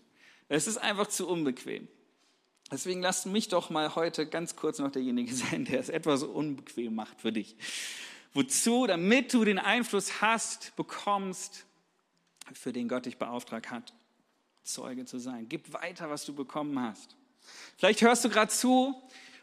[0.48, 1.88] Es ist einfach zu unbequem.
[2.70, 6.94] Deswegen lasst mich doch mal heute ganz kurz noch derjenige sein, der es etwas unbequem
[6.94, 7.56] macht für dich.
[8.32, 8.86] Wozu?
[8.86, 11.66] Damit du den Einfluss hast, bekommst,
[12.52, 13.92] für den Gott dich beauftragt hat,
[14.62, 15.48] Zeuge zu sein.
[15.48, 17.16] Gib weiter, was du bekommen hast.
[17.76, 18.94] Vielleicht hörst du gerade zu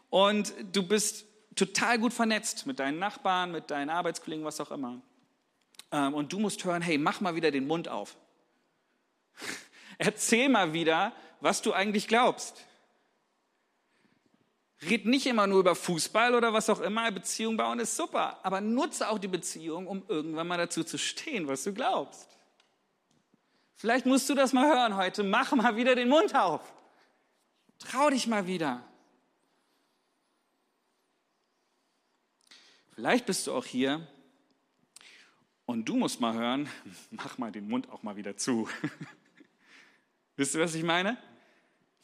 [0.09, 1.25] und du bist
[1.55, 5.01] total gut vernetzt mit deinen Nachbarn, mit deinen Arbeitskollegen, was auch immer.
[5.91, 8.15] Ähm, und du musst hören, hey, mach mal wieder den Mund auf.
[9.97, 12.65] Erzähl mal wieder, was du eigentlich glaubst.
[14.81, 17.11] Red nicht immer nur über Fußball oder was auch immer.
[17.11, 18.39] Beziehung bauen ist super.
[18.43, 22.29] Aber nutze auch die Beziehung, um irgendwann mal dazu zu stehen, was du glaubst.
[23.75, 25.23] Vielleicht musst du das mal hören heute.
[25.23, 26.61] Mach mal wieder den Mund auf.
[27.79, 28.83] Trau dich mal wieder.
[32.93, 34.07] Vielleicht bist du auch hier
[35.67, 36.67] und du musst mal hören,
[37.11, 38.67] mach mal den Mund auch mal wieder zu.
[40.35, 41.17] Wisst ihr, was ich meine?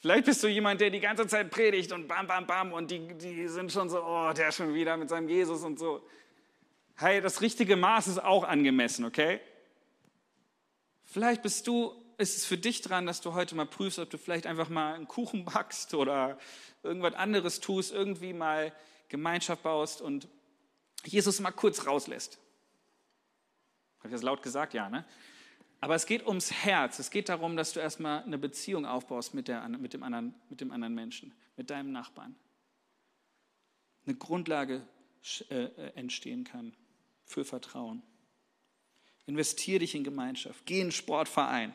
[0.04, 3.14] Vielleicht bist du jemand, der die ganze Zeit predigt und bam, bam, bam und die,
[3.14, 6.06] die sind schon so, oh, der schon wieder mit seinem Jesus und so.
[6.96, 9.40] Hey, das richtige Maß ist auch angemessen, okay?
[11.06, 14.18] Vielleicht bist du ist es für dich dran, dass du heute mal prüfst, ob du
[14.18, 16.38] vielleicht einfach mal einen Kuchen backst oder
[16.84, 18.74] irgendwas anderes tust, irgendwie mal
[19.08, 20.28] Gemeinschaft baust und
[21.06, 22.40] Jesus mal kurz rauslässt.
[24.00, 24.74] Habe ich das laut gesagt?
[24.74, 25.06] Ja, ne?
[25.84, 26.98] Aber es geht ums Herz.
[27.00, 30.62] Es geht darum, dass du erstmal eine Beziehung aufbaust mit, der, mit, dem anderen, mit
[30.62, 32.38] dem anderen Menschen, mit deinem Nachbarn.
[34.06, 34.88] Eine Grundlage
[35.50, 35.66] äh,
[35.96, 36.74] entstehen kann
[37.26, 38.02] für Vertrauen.
[39.26, 40.66] Investier dich in Gemeinschaft.
[40.66, 41.74] Geh in einen Sportverein.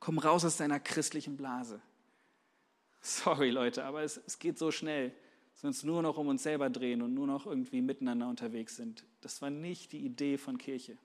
[0.00, 1.80] Komm raus aus deiner christlichen Blase.
[3.00, 5.14] Sorry, Leute, aber es, es geht so schnell,
[5.52, 8.74] dass wir uns nur noch um uns selber drehen und nur noch irgendwie miteinander unterwegs
[8.74, 9.04] sind.
[9.20, 10.98] Das war nicht die Idee von Kirche.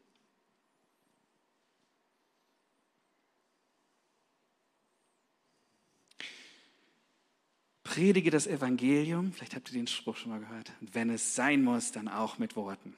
[7.94, 11.64] Predige das Evangelium, vielleicht habt ihr den Spruch schon mal gehört, und wenn es sein
[11.64, 12.96] muss, dann auch mit Worten.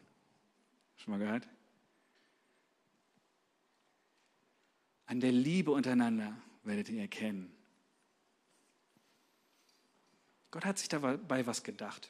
[0.96, 1.46] Schon mal gehört?
[5.06, 6.34] An der Liebe untereinander
[6.64, 7.54] werdet ihr erkennen.
[10.50, 12.10] Gott hat sich dabei was gedacht.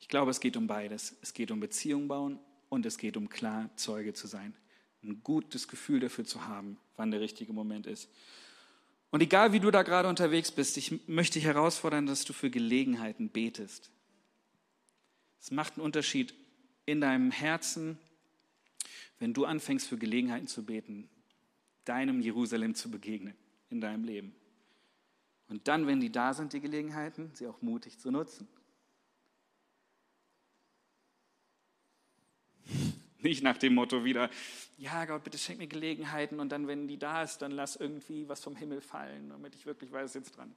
[0.00, 1.14] Ich glaube, es geht um beides.
[1.20, 4.56] Es geht um Beziehung bauen und es geht um klar Zeuge zu sein.
[5.02, 8.08] ein gutes Gefühl dafür zu haben, wann der richtige Moment ist.
[9.10, 12.50] Und egal wie du da gerade unterwegs bist, ich möchte dich herausfordern, dass du für
[12.50, 13.90] Gelegenheiten betest.
[15.40, 16.34] Es macht einen Unterschied
[16.84, 17.98] in deinem Herzen,
[19.18, 21.08] wenn du anfängst für Gelegenheiten zu beten,
[21.84, 23.34] deinem Jerusalem zu begegnen
[23.70, 24.34] in deinem Leben.
[25.48, 28.46] Und dann, wenn die da sind, die Gelegenheiten, sie auch mutig zu nutzen.
[33.20, 34.30] Nicht nach dem Motto wieder,
[34.76, 38.28] ja Gott, bitte schenk mir Gelegenheiten und dann, wenn die da ist, dann lass irgendwie
[38.28, 40.54] was vom Himmel fallen, damit ich wirklich weiß, jetzt dran.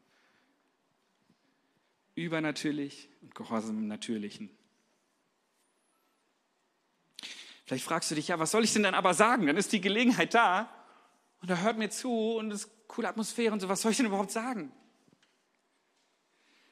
[2.14, 4.51] Übernatürlich und Gehorsam im Natürlichen.
[7.66, 9.47] Vielleicht fragst du dich, ja, was soll ich denn dann aber sagen?
[9.47, 10.70] Dann ist die Gelegenheit da
[11.41, 13.70] und er hört mir zu und es ist coole Atmosphäre und so.
[13.70, 14.72] Was soll ich denn überhaupt sagen?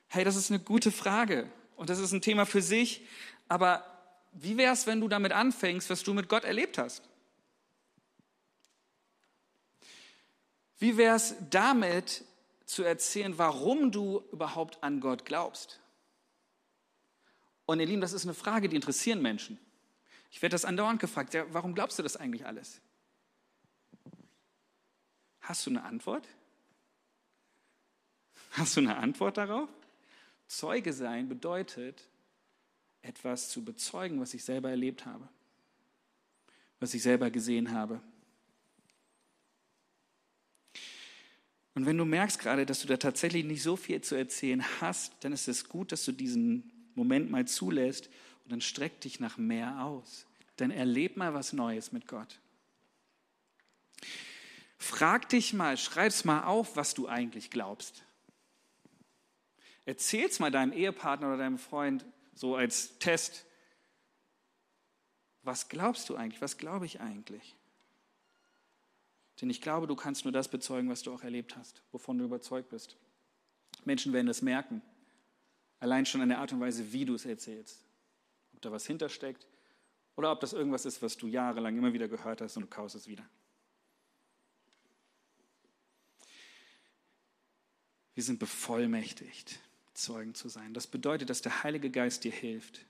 [0.07, 3.07] Hey, das ist eine gute Frage und das ist ein Thema für sich,
[3.47, 3.85] aber
[4.31, 7.03] wie wäre es, wenn du damit anfängst, was du mit Gott erlebt hast?
[10.77, 12.23] Wie wäre es damit
[12.65, 15.79] zu erzählen, warum du überhaupt an Gott glaubst?
[17.65, 19.59] Und ihr Lieben, das ist eine Frage, die interessieren Menschen.
[20.31, 22.81] Ich werde das andauernd gefragt, ja, warum glaubst du das eigentlich alles?
[25.41, 26.27] Hast du eine Antwort?
[28.51, 29.69] Hast du eine Antwort darauf?
[30.47, 32.08] Zeuge sein bedeutet,
[33.01, 35.27] etwas zu bezeugen, was ich selber erlebt habe,
[36.79, 38.01] was ich selber gesehen habe.
[41.75, 45.13] Und wenn du merkst gerade, dass du da tatsächlich nicht so viel zu erzählen hast,
[45.21, 48.09] dann ist es gut, dass du diesen Moment mal zulässt
[48.43, 50.25] und dann streck dich nach mehr aus.
[50.57, 52.39] Dann erleb mal was Neues mit Gott.
[54.77, 58.03] Frag dich mal, schreib's mal auf, was du eigentlich glaubst.
[59.85, 62.05] Erzähl's mal deinem Ehepartner oder deinem Freund,
[62.39, 63.45] so als Test.
[65.43, 66.41] Was glaubst du eigentlich?
[66.41, 67.57] Was glaube ich eigentlich?
[69.41, 72.23] Denn ich glaube, du kannst nur das bezeugen, was du auch erlebt hast, wovon du
[72.23, 72.95] überzeugt bist.
[73.83, 74.81] Menschen werden es merken,
[75.81, 77.83] allein schon an der Art und Weise, wie du es erzählst.
[78.53, 79.45] Ob da was hintersteckt
[80.15, 82.95] oder ob das irgendwas ist, was du jahrelang immer wieder gehört hast und du kaust
[82.95, 83.29] es wieder.
[88.13, 89.59] Wir sind bevollmächtigt.
[89.99, 90.73] Zeugen zu sein.
[90.73, 92.85] Das bedeutet, dass der Heilige Geist dir hilft.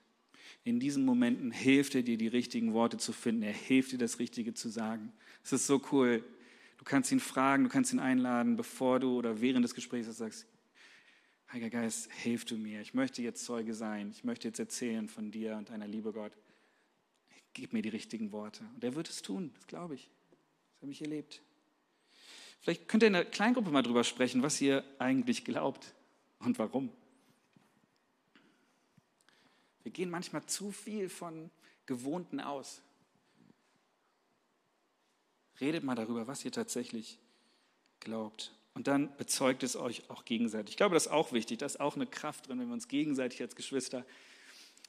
[0.63, 3.43] In diesen Momenten hilft er dir, die richtigen Worte zu finden.
[3.43, 5.11] Er hilft dir, das Richtige zu sagen.
[5.43, 6.23] Es ist so cool.
[6.77, 10.47] Du kannst ihn fragen, du kannst ihn einladen, bevor du oder während des Gesprächs sagst,
[11.51, 12.79] Heiliger Geist, hilf du mir.
[12.79, 14.11] Ich möchte jetzt Zeuge sein.
[14.11, 16.31] Ich möchte jetzt erzählen von dir und deiner Liebe, Gott.
[17.53, 18.63] Gib mir die richtigen Worte.
[18.75, 20.11] Und er wird es tun, das glaube ich.
[20.73, 21.41] Das habe ich erlebt.
[22.59, 25.95] Vielleicht könnt ihr in der Kleingruppe mal drüber sprechen, was ihr eigentlich glaubt
[26.37, 26.91] und warum.
[29.83, 31.49] Wir gehen manchmal zu viel von
[31.85, 32.81] Gewohnten aus.
[35.59, 37.19] Redet mal darüber, was ihr tatsächlich
[37.99, 38.53] glaubt.
[38.73, 40.71] Und dann bezeugt es euch auch gegenseitig.
[40.71, 41.57] Ich glaube, das ist auch wichtig.
[41.59, 44.05] Da ist auch eine Kraft drin, wenn wir uns gegenseitig als Geschwister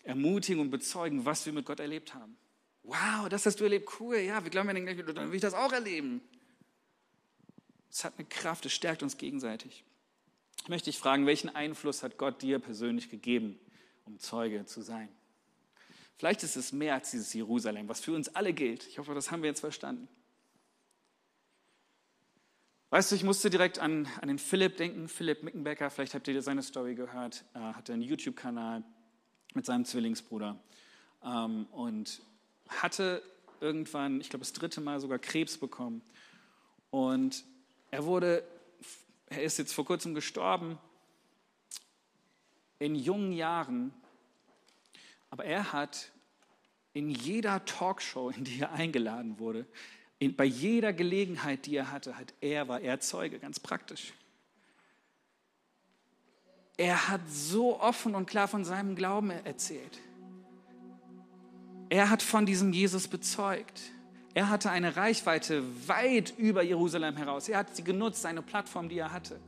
[0.02, 2.36] ermutigen und bezeugen, was wir mit Gott erlebt haben.
[2.82, 3.88] Wow, das hast du erlebt.
[4.00, 4.18] Cool.
[4.18, 6.20] Ja, wir glauben ja nicht, dann will ich das auch erleben.
[7.90, 9.84] Es hat eine Kraft, es stärkt uns gegenseitig.
[10.62, 13.58] Ich möchte dich fragen, welchen Einfluss hat Gott dir persönlich gegeben
[14.10, 15.08] um Zeuge zu sein.
[16.16, 18.86] Vielleicht ist es mehr als dieses Jerusalem, was für uns alle gilt.
[18.88, 20.08] Ich hoffe, das haben wir jetzt verstanden.
[22.90, 26.42] Weißt du, ich musste direkt an, an den Philipp denken, Philipp Mickenbecker, vielleicht habt ihr
[26.42, 28.82] seine Story gehört, er hatte einen YouTube-Kanal
[29.54, 30.58] mit seinem Zwillingsbruder
[31.24, 32.20] ähm, und
[32.68, 33.22] hatte
[33.60, 36.02] irgendwann, ich glaube das dritte Mal sogar Krebs bekommen.
[36.90, 37.44] Und
[37.92, 38.42] er wurde,
[39.26, 40.78] er ist jetzt vor kurzem gestorben
[42.80, 43.92] in jungen Jahren,
[45.30, 46.10] aber er hat
[46.92, 49.66] in jeder Talkshow, in die er eingeladen wurde,
[50.18, 54.12] in, bei jeder Gelegenheit, die er hatte, hat er, war er Zeuge, ganz praktisch.
[56.76, 59.98] Er hat so offen und klar von seinem Glauben erzählt.
[61.88, 63.80] Er hat von diesem Jesus bezeugt.
[64.32, 67.48] Er hatte eine Reichweite weit über Jerusalem heraus.
[67.48, 69.40] Er hat sie genutzt, seine Plattform, die er hatte.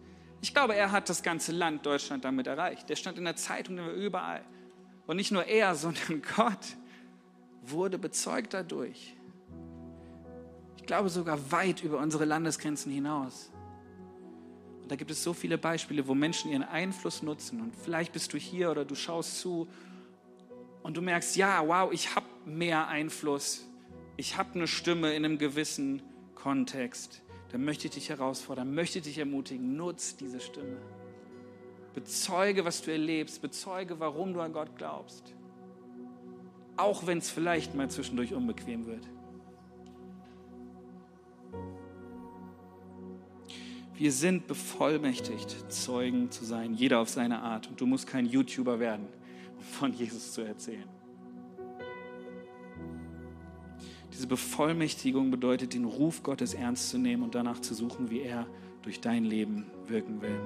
[0.43, 2.89] Ich glaube, er hat das ganze Land Deutschland damit erreicht.
[2.89, 4.45] Der stand in der Zeitung, der war überall.
[5.07, 6.77] Und nicht nur er, sondern Gott
[7.63, 9.15] wurde bezeugt dadurch.
[10.77, 13.51] Ich glaube sogar weit über unsere Landesgrenzen hinaus.
[14.83, 17.61] Und da gibt es so viele Beispiele, wo Menschen ihren Einfluss nutzen.
[17.61, 19.69] Und vielleicht bist du hier oder du schaust zu
[20.83, 23.65] und du merkst, ja, wow, ich habe mehr Einfluss.
[24.17, 26.03] Ich habe eine Stimme in einem gewissen
[26.35, 27.23] Kontext
[27.53, 30.79] dann möchte ich dich herausfordern, möchte dich ermutigen, nutz diese Stimme.
[31.95, 33.43] Bezeuge, was du erlebst.
[33.43, 35.35] Bezeuge, warum du an Gott glaubst.
[36.77, 39.07] Auch wenn es vielleicht mal zwischendurch unbequem wird.
[43.95, 47.69] Wir sind bevollmächtigt, Zeugen zu sein, jeder auf seine Art.
[47.69, 49.07] Und du musst kein YouTuber werden,
[49.57, 50.89] um von Jesus zu erzählen.
[54.13, 58.47] Diese Bevollmächtigung bedeutet, den Ruf Gottes ernst zu nehmen und danach zu suchen, wie er
[58.83, 60.39] durch dein Leben wirken will.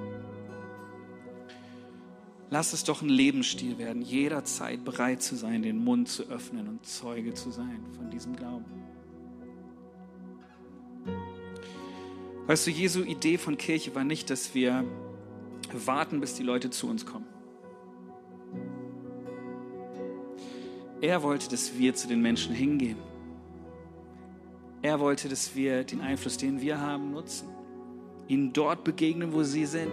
[2.49, 6.85] Lass es doch ein Lebensstil werden, jederzeit bereit zu sein, den Mund zu öffnen und
[6.85, 8.65] Zeuge zu sein von diesem Glauben.
[12.45, 14.85] Weißt du, Jesu Idee von Kirche war nicht, dass wir
[15.73, 17.25] warten, bis die Leute zu uns kommen.
[21.01, 22.97] Er wollte, dass wir zu den Menschen hingehen.
[24.81, 27.49] Er wollte, dass wir den Einfluss, den wir haben, nutzen.
[28.29, 29.91] Ihnen dort begegnen, wo sie sind.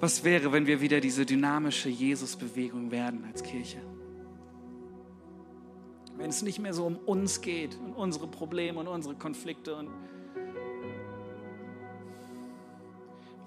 [0.00, 3.78] Was wäre, wenn wir wieder diese dynamische Jesus-Bewegung werden als Kirche?
[6.20, 9.88] wenn es nicht mehr so um uns geht und unsere Probleme und unsere Konflikte und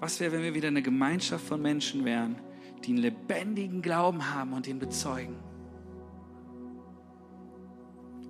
[0.00, 2.36] was wäre, wenn wir wieder eine Gemeinschaft von Menschen wären,
[2.84, 5.36] die einen lebendigen Glauben haben und ihn bezeugen?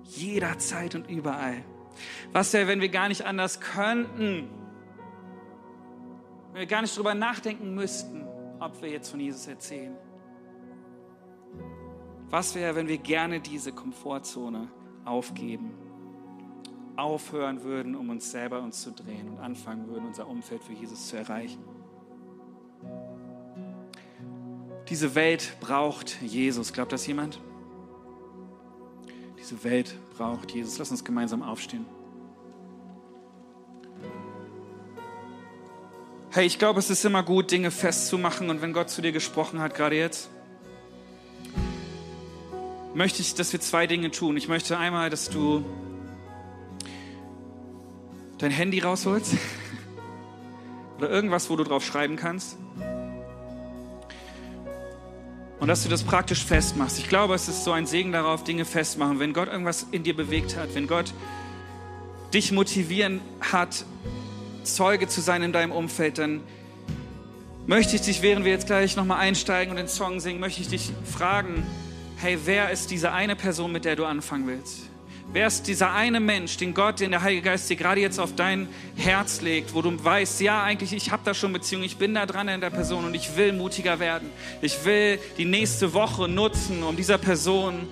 [0.03, 1.65] Jederzeit und überall.
[2.31, 4.47] Was wäre, wenn wir gar nicht anders könnten?
[6.55, 8.25] Wenn wir gar nicht darüber nachdenken müssten,
[8.61, 9.93] ob wir jetzt von Jesus erzählen?
[12.29, 14.71] Was wäre, wenn wir gerne diese Komfortzone
[15.03, 15.73] aufgeben,
[16.95, 21.09] aufhören würden, um uns selber uns zu drehen und anfangen würden, unser Umfeld für Jesus
[21.09, 21.61] zu erreichen?
[24.87, 26.71] Diese Welt braucht Jesus.
[26.71, 27.41] Glaubt das jemand?
[29.37, 30.77] Diese Welt braucht Jesus.
[30.77, 31.85] Lass uns gemeinsam aufstehen.
[36.35, 39.61] Hey, ich glaube, es ist immer gut, Dinge festzumachen und wenn Gott zu dir gesprochen
[39.61, 40.29] hat, gerade jetzt,
[42.93, 44.35] möchte ich, dass wir zwei Dinge tun.
[44.35, 45.63] Ich möchte einmal, dass du
[48.37, 49.35] dein Handy rausholst
[50.97, 52.57] oder irgendwas, wo du drauf schreiben kannst.
[55.61, 56.99] Und dass du das praktisch festmachst.
[56.99, 59.19] Ich glaube, es ist so ein Segen darauf, Dinge festmachen.
[59.19, 61.13] Wenn Gott irgendwas in dir bewegt hat, wenn Gott
[62.33, 63.85] dich motivieren hat,
[64.65, 66.41] Zeuge zu sein in deinem Umfeld, dann
[67.67, 70.67] möchte ich dich, während wir jetzt gleich nochmal einsteigen und den Song singen, möchte ich
[70.67, 71.65] dich fragen,
[72.17, 74.89] hey, wer ist diese eine Person, mit der du anfangen willst?
[75.31, 78.35] Wer ist dieser eine Mensch, den Gott, den der Heilige Geist dir gerade jetzt auf
[78.35, 82.13] dein Herz legt, wo du weißt, ja, eigentlich, ich habe da schon Beziehung, ich bin
[82.13, 84.29] da dran in der Person und ich will mutiger werden.
[84.61, 87.87] Ich will die nächste Woche nutzen, um dieser Person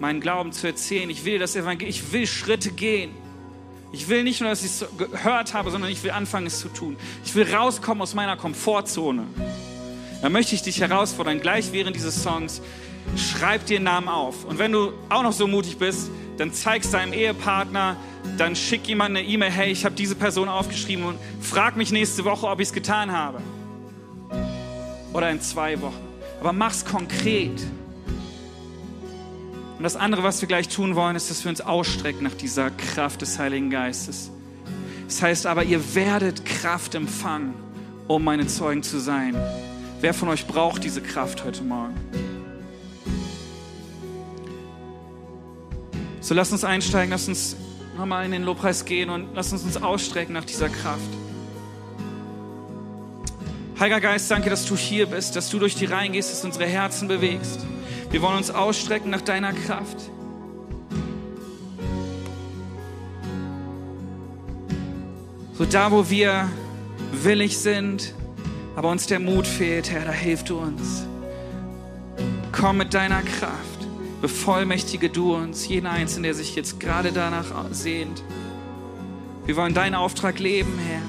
[0.00, 1.08] meinen Glauben zu erzählen.
[1.08, 3.21] Ich will das Evangelium, ich will Schritte gehen.
[3.92, 6.68] Ich will nicht nur, dass ich es gehört habe, sondern ich will anfangen, es zu
[6.68, 6.96] tun.
[7.24, 9.26] Ich will rauskommen aus meiner Komfortzone.
[10.22, 12.62] Da möchte ich dich herausfordern, gleich während dieses Songs,
[13.16, 14.44] schreib dir einen Namen auf.
[14.44, 17.96] Und wenn du auch noch so mutig bist, dann zeigst deinem Ehepartner,
[18.38, 22.24] dann schick jemand eine E-Mail, hey, ich habe diese Person aufgeschrieben und frag mich nächste
[22.24, 23.42] Woche, ob ich es getan habe.
[25.12, 26.00] Oder in zwei Wochen.
[26.40, 27.60] Aber mach's konkret.
[29.82, 32.70] Und das andere, was wir gleich tun wollen, ist, dass wir uns ausstrecken nach dieser
[32.70, 34.30] Kraft des Heiligen Geistes.
[35.08, 37.52] Das heißt aber, ihr werdet Kraft empfangen,
[38.06, 39.34] um meine Zeugen zu sein.
[40.00, 41.96] Wer von euch braucht diese Kraft heute Morgen?
[46.20, 47.56] So lass uns einsteigen, lass uns
[47.98, 51.10] nochmal in den Lobpreis gehen und lass uns uns ausstrecken nach dieser Kraft.
[53.80, 56.46] Heiliger Geist, danke, dass du hier bist, dass du durch die Reihen gehst, dass du
[56.46, 57.66] unsere Herzen bewegst.
[58.12, 59.96] Wir wollen uns ausstrecken nach deiner Kraft.
[65.54, 66.50] So da, wo wir
[67.10, 68.14] willig sind,
[68.76, 71.06] aber uns der Mut fehlt, Herr, da hilf du uns.
[72.52, 73.88] Komm mit deiner Kraft.
[74.20, 78.22] Bevollmächtige du uns, jeden Einzelnen, der sich jetzt gerade danach sehnt.
[79.46, 81.00] Wir wollen deinen Auftrag leben, Herr.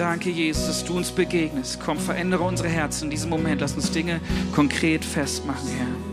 [0.00, 1.78] Danke, Jesus, dass du uns begegnest.
[1.78, 3.60] Komm, verändere unsere Herzen in diesem Moment.
[3.60, 6.09] Lass uns Dinge konkret festmachen, Herr.